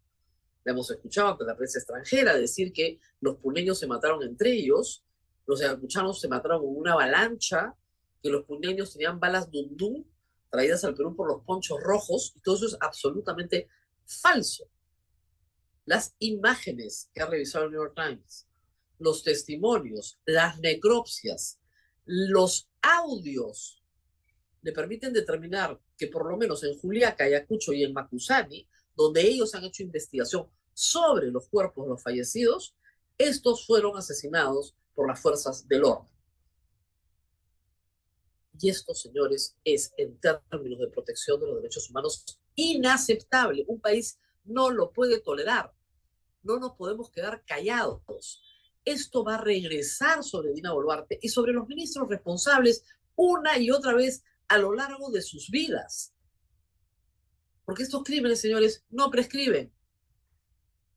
la 0.63 0.71
hemos 0.71 0.89
escuchado 0.91 1.29
ante 1.29 1.45
la 1.45 1.55
prensa 1.55 1.79
extranjera 1.79 2.37
decir 2.37 2.71
que 2.71 2.99
los 3.19 3.37
puneños 3.37 3.79
se 3.79 3.87
mataron 3.87 4.23
entre 4.23 4.53
ellos, 4.53 5.03
los 5.45 5.61
ayacuchanos 5.61 6.19
se 6.21 6.27
mataron 6.27 6.61
con 6.61 6.75
una 6.75 6.93
avalancha, 6.93 7.75
que 8.21 8.29
los 8.29 8.45
puneños 8.45 8.93
tenían 8.93 9.19
balas 9.19 9.51
dundum 9.51 10.05
traídas 10.53 10.83
al 10.83 10.93
Perú 10.93 11.15
por 11.15 11.27
los 11.27 11.43
ponchos 11.43 11.81
rojos, 11.81 12.33
y 12.35 12.39
todo 12.41 12.55
eso 12.55 12.67
es 12.67 12.77
absolutamente 12.79 13.67
falso. 14.05 14.69
Las 15.85 16.15
imágenes 16.19 17.09
que 17.11 17.21
ha 17.21 17.25
revisado 17.25 17.65
el 17.65 17.71
New 17.71 17.81
York 17.81 17.95
Times, 17.95 18.47
los 18.99 19.23
testimonios, 19.23 20.19
las 20.25 20.59
necropsias, 20.59 21.59
los 22.05 22.69
audios 22.83 23.83
le 24.61 24.71
permiten 24.73 25.11
determinar 25.11 25.79
que 25.97 26.07
por 26.07 26.29
lo 26.29 26.37
menos 26.37 26.63
en 26.63 26.77
Juliaca, 26.77 27.23
Ayacucho 27.23 27.73
y 27.73 27.83
en 27.83 27.93
Macusani, 27.93 28.67
donde 28.95 29.21
ellos 29.21 29.53
han 29.55 29.63
hecho 29.63 29.83
investigación 29.83 30.47
sobre 30.73 31.31
los 31.31 31.47
cuerpos 31.47 31.85
de 31.85 31.91
los 31.91 32.03
fallecidos, 32.03 32.75
estos 33.17 33.65
fueron 33.65 33.97
asesinados 33.97 34.75
por 34.95 35.07
las 35.07 35.19
fuerzas 35.19 35.67
del 35.67 35.83
orden. 35.83 36.13
Y 38.59 38.69
esto, 38.69 38.93
señores, 38.93 39.55
es 39.63 39.93
en 39.97 40.19
términos 40.19 40.79
de 40.79 40.87
protección 40.87 41.39
de 41.39 41.47
los 41.47 41.55
derechos 41.57 41.89
humanos 41.89 42.39
inaceptable. 42.55 43.65
Un 43.67 43.79
país 43.79 44.19
no 44.43 44.69
lo 44.69 44.91
puede 44.91 45.19
tolerar. 45.19 45.73
No 46.43 46.59
nos 46.59 46.73
podemos 46.73 47.09
quedar 47.09 47.43
callados. 47.45 48.41
Esto 48.85 49.23
va 49.23 49.35
a 49.35 49.41
regresar 49.41 50.23
sobre 50.23 50.53
Dina 50.53 50.73
Boluarte 50.73 51.17
y 51.21 51.29
sobre 51.29 51.53
los 51.53 51.67
ministros 51.67 52.09
responsables 52.09 52.83
una 53.15 53.57
y 53.57 53.71
otra 53.71 53.93
vez 53.93 54.23
a 54.47 54.57
lo 54.57 54.73
largo 54.73 55.09
de 55.09 55.21
sus 55.21 55.49
vidas. 55.49 56.13
Porque 57.65 57.83
estos 57.83 58.03
crímenes, 58.03 58.41
señores, 58.41 58.83
no 58.89 59.09
prescriben. 59.09 59.73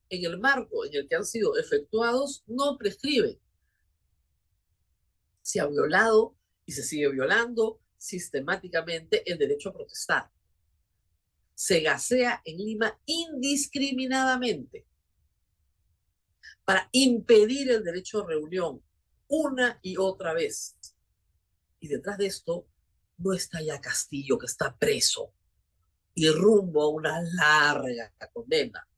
En 0.08 0.24
el 0.24 0.38
marco 0.38 0.84
en 0.84 0.94
el 0.94 1.08
que 1.08 1.16
han 1.16 1.24
sido 1.24 1.56
efectuados, 1.56 2.44
no 2.46 2.76
prescriben. 2.76 3.40
Se 5.42 5.60
ha 5.60 5.66
violado 5.66 6.36
y 6.64 6.72
se 6.72 6.82
sigue 6.82 7.08
violando 7.10 7.80
sistemáticamente 7.96 9.30
el 9.30 9.38
derecho 9.38 9.70
a 9.70 9.74
protestar. 9.74 10.30
Se 11.54 11.80
gasea 11.80 12.42
en 12.44 12.58
Lima 12.58 13.00
indiscriminadamente 13.06 14.86
para 16.64 16.88
impedir 16.92 17.70
el 17.70 17.84
derecho 17.84 18.22
a 18.22 18.26
reunión 18.26 18.82
una 19.28 19.78
y 19.82 19.96
otra 19.96 20.34
vez. 20.34 20.76
Y 21.80 21.88
detrás 21.88 22.18
de 22.18 22.26
esto 22.26 22.68
no 23.18 23.32
está 23.32 23.62
ya 23.62 23.80
Castillo, 23.80 24.38
que 24.38 24.46
está 24.46 24.76
preso 24.76 25.32
y 26.18 26.30
rumbo 26.30 26.82
a 26.82 26.88
una 26.88 27.20
larga 27.20 28.10
condena, 28.32 28.88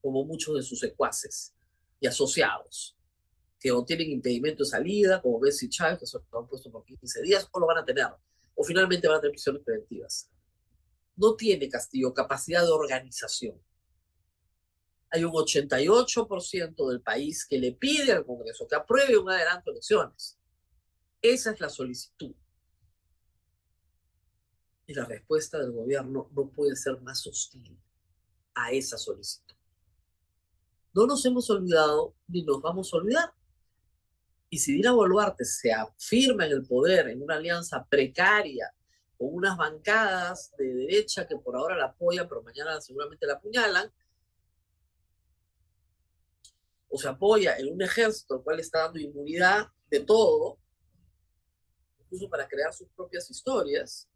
como 0.00 0.24
muchos 0.24 0.56
de 0.56 0.62
sus 0.62 0.80
secuaces 0.80 1.54
y 2.00 2.06
asociados, 2.06 2.96
que 3.60 3.70
o 3.70 3.84
tienen 3.84 4.10
impedimento 4.10 4.64
de 4.64 4.70
salida, 4.70 5.20
como 5.20 5.38
Bessie 5.38 5.68
Chávez, 5.68 5.98
que 5.98 6.06
se 6.06 6.18
lo 6.18 6.38
han 6.38 6.48
puesto 6.48 6.70
por 6.70 6.82
15 6.86 7.20
días, 7.20 7.46
o 7.52 7.60
lo 7.60 7.66
van 7.66 7.78
a 7.78 7.84
tener, 7.84 8.08
o 8.54 8.64
finalmente 8.64 9.06
van 9.06 9.18
a 9.18 9.20
tener 9.20 9.32
prisiones 9.32 9.62
preventivas. 9.62 10.30
No 11.16 11.36
tiene 11.36 11.68
Castillo 11.68 12.14
capacidad 12.14 12.62
de 12.62 12.70
organización. 12.70 13.60
Hay 15.10 15.22
un 15.22 15.32
88% 15.32 16.88
del 16.88 17.02
país 17.02 17.44
que 17.44 17.58
le 17.58 17.72
pide 17.72 18.12
al 18.12 18.24
Congreso 18.24 18.66
que 18.66 18.74
apruebe 18.74 19.18
un 19.18 19.30
adelanto 19.30 19.70
de 19.70 19.74
elecciones. 19.74 20.38
Esa 21.20 21.52
es 21.52 21.60
la 21.60 21.68
solicitud 21.68 22.34
y 24.86 24.94
la 24.94 25.04
respuesta 25.04 25.58
del 25.58 25.72
gobierno 25.72 26.30
no 26.34 26.48
puede 26.50 26.76
ser 26.76 27.00
más 27.00 27.26
hostil 27.26 27.78
a 28.54 28.70
esa 28.70 28.98
solicitud. 28.98 29.54
No 30.92 31.06
nos 31.06 31.24
hemos 31.24 31.48
olvidado 31.50 32.14
ni 32.28 32.42
nos 32.42 32.60
vamos 32.60 32.92
a 32.92 32.98
olvidar. 32.98 33.32
Y 34.50 34.58
si 34.58 34.74
Dina 34.74 34.92
Boluarte 34.92 35.44
se 35.44 35.72
afirma 35.72 36.46
en 36.46 36.52
el 36.52 36.66
poder 36.66 37.08
en 37.08 37.22
una 37.22 37.36
alianza 37.36 37.84
precaria 37.84 38.72
con 39.18 39.34
unas 39.34 39.56
bancadas 39.56 40.52
de 40.56 40.72
derecha 40.72 41.26
que 41.26 41.36
por 41.36 41.56
ahora 41.56 41.76
la 41.76 41.86
apoyan, 41.86 42.28
pero 42.28 42.42
mañana 42.42 42.80
seguramente 42.80 43.26
la 43.26 43.34
apuñalan, 43.34 43.92
o 46.88 46.98
se 46.98 47.08
apoya 47.08 47.56
en 47.58 47.72
un 47.72 47.82
ejército 47.82 48.34
al 48.34 48.42
cual 48.42 48.60
está 48.60 48.80
dando 48.80 49.00
inmunidad 49.00 49.66
de 49.90 50.00
todo, 50.00 50.58
incluso 52.04 52.28
para 52.28 52.46
crear 52.46 52.72
sus 52.72 52.88
propias 52.90 53.28
historias, 53.30 54.08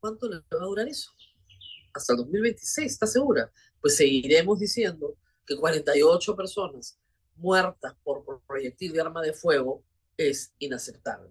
¿Cuánto 0.00 0.28
le 0.28 0.38
va 0.38 0.44
a 0.62 0.64
durar 0.64 0.88
eso? 0.88 1.12
Hasta 1.92 2.12
el 2.12 2.18
2026, 2.18 2.92
¿está 2.92 3.06
segura? 3.06 3.50
Pues 3.80 3.96
seguiremos 3.96 4.58
diciendo 4.58 5.16
que 5.46 5.56
48 5.56 6.36
personas 6.36 6.98
muertas 7.36 7.94
por, 8.02 8.42
proyectil 8.46 8.92
de 8.92 9.00
arma 9.00 9.22
de 9.22 9.32
fuego 9.32 9.84
es 10.16 10.54
inaceptable. 10.58 11.30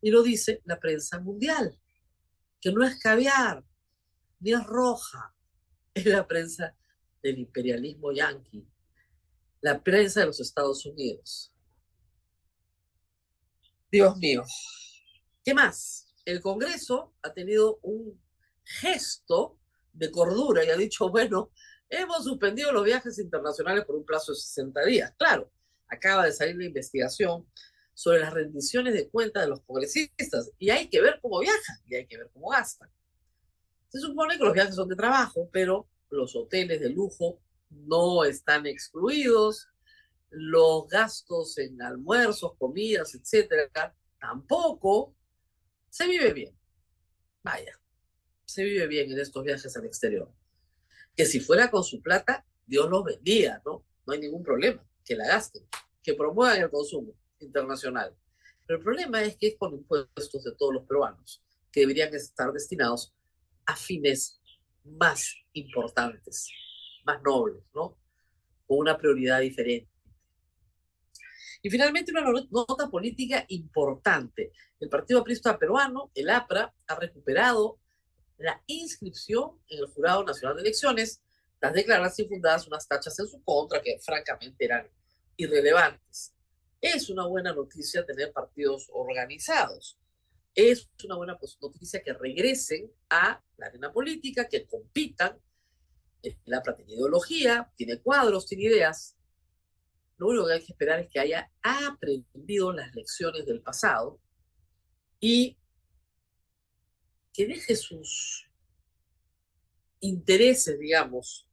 Y 0.00 0.10
lo 0.10 0.22
dice 0.22 0.62
la 0.64 0.80
prensa 0.80 1.20
mundial, 1.20 1.78
que 2.60 2.72
no 2.72 2.84
es 2.84 2.98
caviar, 2.98 3.64
ni 4.40 4.52
es 4.52 4.64
roja, 4.64 5.34
es 5.94 6.06
la 6.06 6.26
prensa 6.26 6.76
del 7.22 7.38
imperialismo 7.38 8.12
yanqui, 8.12 8.66
la 9.60 9.82
prensa 9.82 10.20
de 10.20 10.26
los 10.26 10.40
Estados 10.40 10.86
Unidos. 10.86 11.52
Dios 13.90 14.16
mío. 14.16 14.44
¿Qué 15.44 15.52
más? 15.52 16.09
El 16.24 16.40
Congreso 16.40 17.14
ha 17.22 17.32
tenido 17.32 17.78
un 17.82 18.20
gesto 18.64 19.58
de 19.92 20.10
cordura 20.10 20.64
y 20.64 20.70
ha 20.70 20.76
dicho, 20.76 21.08
bueno, 21.08 21.50
hemos 21.88 22.24
suspendido 22.24 22.72
los 22.72 22.84
viajes 22.84 23.18
internacionales 23.18 23.84
por 23.84 23.96
un 23.96 24.04
plazo 24.04 24.32
de 24.32 24.38
60 24.38 24.84
días. 24.84 25.14
Claro, 25.18 25.50
acaba 25.88 26.26
de 26.26 26.32
salir 26.32 26.56
la 26.56 26.66
investigación 26.66 27.46
sobre 27.94 28.20
las 28.20 28.32
rendiciones 28.32 28.94
de 28.94 29.08
cuentas 29.08 29.42
de 29.42 29.50
los 29.50 29.60
congresistas 29.62 30.50
y 30.58 30.70
hay 30.70 30.88
que 30.88 31.00
ver 31.00 31.18
cómo 31.20 31.40
viajan 31.40 31.76
y 31.86 31.96
hay 31.96 32.06
que 32.06 32.16
ver 32.16 32.30
cómo 32.32 32.48
gastan. 32.48 32.88
Se 33.88 33.98
supone 33.98 34.38
que 34.38 34.44
los 34.44 34.54
viajes 34.54 34.74
son 34.74 34.88
de 34.88 34.96
trabajo, 34.96 35.48
pero 35.52 35.88
los 36.10 36.34
hoteles 36.36 36.80
de 36.80 36.90
lujo 36.90 37.40
no 37.70 38.24
están 38.24 38.66
excluidos, 38.66 39.68
los 40.30 40.86
gastos 40.88 41.58
en 41.58 41.82
almuerzos, 41.82 42.54
comidas, 42.56 43.14
etcétera, 43.14 43.94
tampoco, 44.20 45.14
se 45.90 46.06
vive 46.06 46.32
bien. 46.32 46.56
vaya, 47.42 47.78
se 48.44 48.64
vive 48.64 48.86
bien 48.86 49.10
en 49.10 49.18
estos 49.18 49.44
viajes 49.44 49.76
al 49.76 49.84
exterior. 49.84 50.32
Que 51.14 51.26
si 51.26 51.40
fuera 51.40 51.70
con 51.70 51.84
su 51.84 52.00
plata, 52.00 52.46
Dios 52.64 52.88
los 52.88 53.04
bendiga, 53.04 53.60
¿no? 53.64 53.84
No 54.06 54.12
hay 54.12 54.20
ningún 54.20 54.42
problema, 54.42 54.86
que 55.04 55.16
la 55.16 55.26
gasten, 55.26 55.66
que 56.02 56.14
promuevan 56.14 56.62
el 56.62 56.70
consumo 56.70 57.14
internacional. 57.40 58.16
Pero 58.66 58.78
el 58.78 58.84
problema 58.84 59.22
es 59.22 59.36
que 59.36 59.48
es 59.48 59.56
con 59.58 59.74
impuestos 59.74 60.44
de 60.44 60.54
todos 60.56 60.74
los 60.74 60.84
peruanos, 60.84 61.42
que 61.72 61.80
deberían 61.80 62.14
estar 62.14 62.52
destinados 62.52 63.14
a 63.66 63.76
fines 63.76 64.40
más 64.84 65.34
importantes, 65.52 66.48
más 67.04 67.20
nobles, 67.22 67.62
¿no? 67.74 67.98
Con 68.66 68.78
una 68.78 68.96
prioridad 68.96 69.40
diferente. 69.40 69.90
Y 71.62 71.70
finalmente 71.70 72.12
una 72.12 72.24
nota 72.50 72.88
política 72.88 73.44
importante. 73.48 74.52
El 74.78 74.88
Partido 74.88 75.20
Aprista 75.20 75.58
Peruano, 75.58 76.10
el 76.14 76.30
APRA, 76.30 76.74
ha 76.86 76.94
recuperado 76.94 77.78
la 78.38 78.62
inscripción 78.66 79.60
en 79.68 79.80
el 79.80 79.86
Jurado 79.86 80.24
Nacional 80.24 80.56
de 80.56 80.62
Elecciones 80.62 81.20
las 81.60 81.74
declaradas 81.74 82.16
fundadas 82.26 82.66
unas 82.66 82.88
tachas 82.88 83.18
en 83.18 83.26
su 83.26 83.42
contra 83.44 83.82
que 83.82 83.98
francamente 84.00 84.64
eran 84.64 84.88
irrelevantes. 85.36 86.32
Es 86.80 87.10
una 87.10 87.26
buena 87.26 87.52
noticia 87.52 88.06
tener 88.06 88.32
partidos 88.32 88.88
organizados. 88.92 89.98
Es 90.54 90.88
una 91.04 91.16
buena 91.16 91.38
noticia 91.60 92.02
que 92.02 92.14
regresen 92.14 92.90
a 93.10 93.42
la 93.58 93.66
arena 93.66 93.92
política, 93.92 94.48
que 94.48 94.66
compitan. 94.66 95.38
La 96.46 96.58
APRA 96.58 96.76
tiene 96.76 96.94
ideología, 96.94 97.70
tiene 97.76 98.00
cuadros, 98.00 98.46
tiene 98.46 98.64
ideas. 98.64 99.16
Lo 100.20 100.26
único 100.26 100.46
que 100.46 100.52
hay 100.52 100.60
que 100.60 100.72
esperar 100.72 101.00
es 101.00 101.08
que 101.08 101.18
haya 101.18 101.50
aprendido 101.62 102.74
las 102.74 102.94
lecciones 102.94 103.46
del 103.46 103.62
pasado 103.62 104.20
y 105.18 105.56
que 107.32 107.46
deje 107.46 107.74
sus 107.74 108.46
intereses, 110.00 110.78
digamos, 110.78 111.48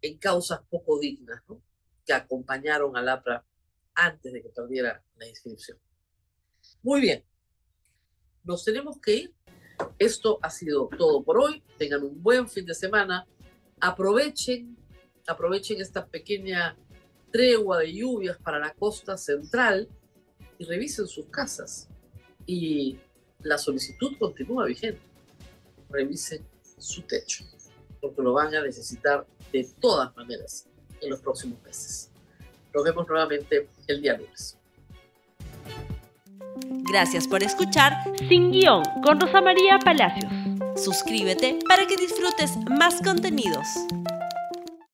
en 0.00 0.18
causas 0.18 0.62
poco 0.68 0.98
dignas, 0.98 1.44
¿no? 1.48 1.62
que 2.04 2.12
acompañaron 2.12 2.96
al 2.96 3.08
APRA 3.08 3.46
antes 3.94 4.32
de 4.32 4.42
que 4.42 4.48
perdiera 4.48 5.00
la 5.14 5.28
inscripción. 5.28 5.78
Muy 6.82 7.02
bien, 7.02 7.24
nos 8.42 8.64
tenemos 8.64 9.00
que 9.00 9.14
ir. 9.14 9.34
Esto 9.96 10.40
ha 10.42 10.50
sido 10.50 10.88
todo 10.88 11.22
por 11.22 11.38
hoy. 11.38 11.62
Tengan 11.78 12.02
un 12.02 12.20
buen 12.20 12.48
fin 12.48 12.66
de 12.66 12.74
semana. 12.74 13.28
Aprovechen, 13.80 14.76
aprovechen 15.28 15.80
esta 15.80 16.04
pequeña 16.04 16.76
tregua 17.32 17.78
de 17.78 17.92
lluvias 17.92 18.38
para 18.38 18.58
la 18.58 18.72
costa 18.74 19.16
central 19.16 19.88
y 20.58 20.64
revisen 20.64 21.06
sus 21.06 21.26
casas. 21.26 21.88
Y 22.46 22.98
la 23.40 23.58
solicitud 23.58 24.12
continúa 24.18 24.66
vigente. 24.66 25.00
Revisen 25.90 26.46
su 26.78 27.02
techo, 27.02 27.44
porque 28.00 28.22
lo 28.22 28.34
van 28.34 28.54
a 28.54 28.62
necesitar 28.62 29.26
de 29.52 29.68
todas 29.80 30.14
maneras 30.16 30.66
en 31.00 31.10
los 31.10 31.20
próximos 31.20 31.60
meses. 31.62 32.10
Nos 32.74 32.84
vemos 32.84 33.06
nuevamente 33.08 33.68
el 33.86 34.00
día 34.00 34.16
lunes. 34.16 34.58
Gracias 36.90 37.26
por 37.28 37.42
escuchar 37.42 37.92
Sin 38.28 38.50
Guión 38.50 38.82
con 39.02 39.20
Rosa 39.20 39.40
María 39.40 39.78
Palacios. 39.78 40.30
Suscríbete 40.76 41.58
para 41.68 41.86
que 41.86 41.96
disfrutes 41.96 42.56
más 42.78 43.00
contenidos. 43.02 43.66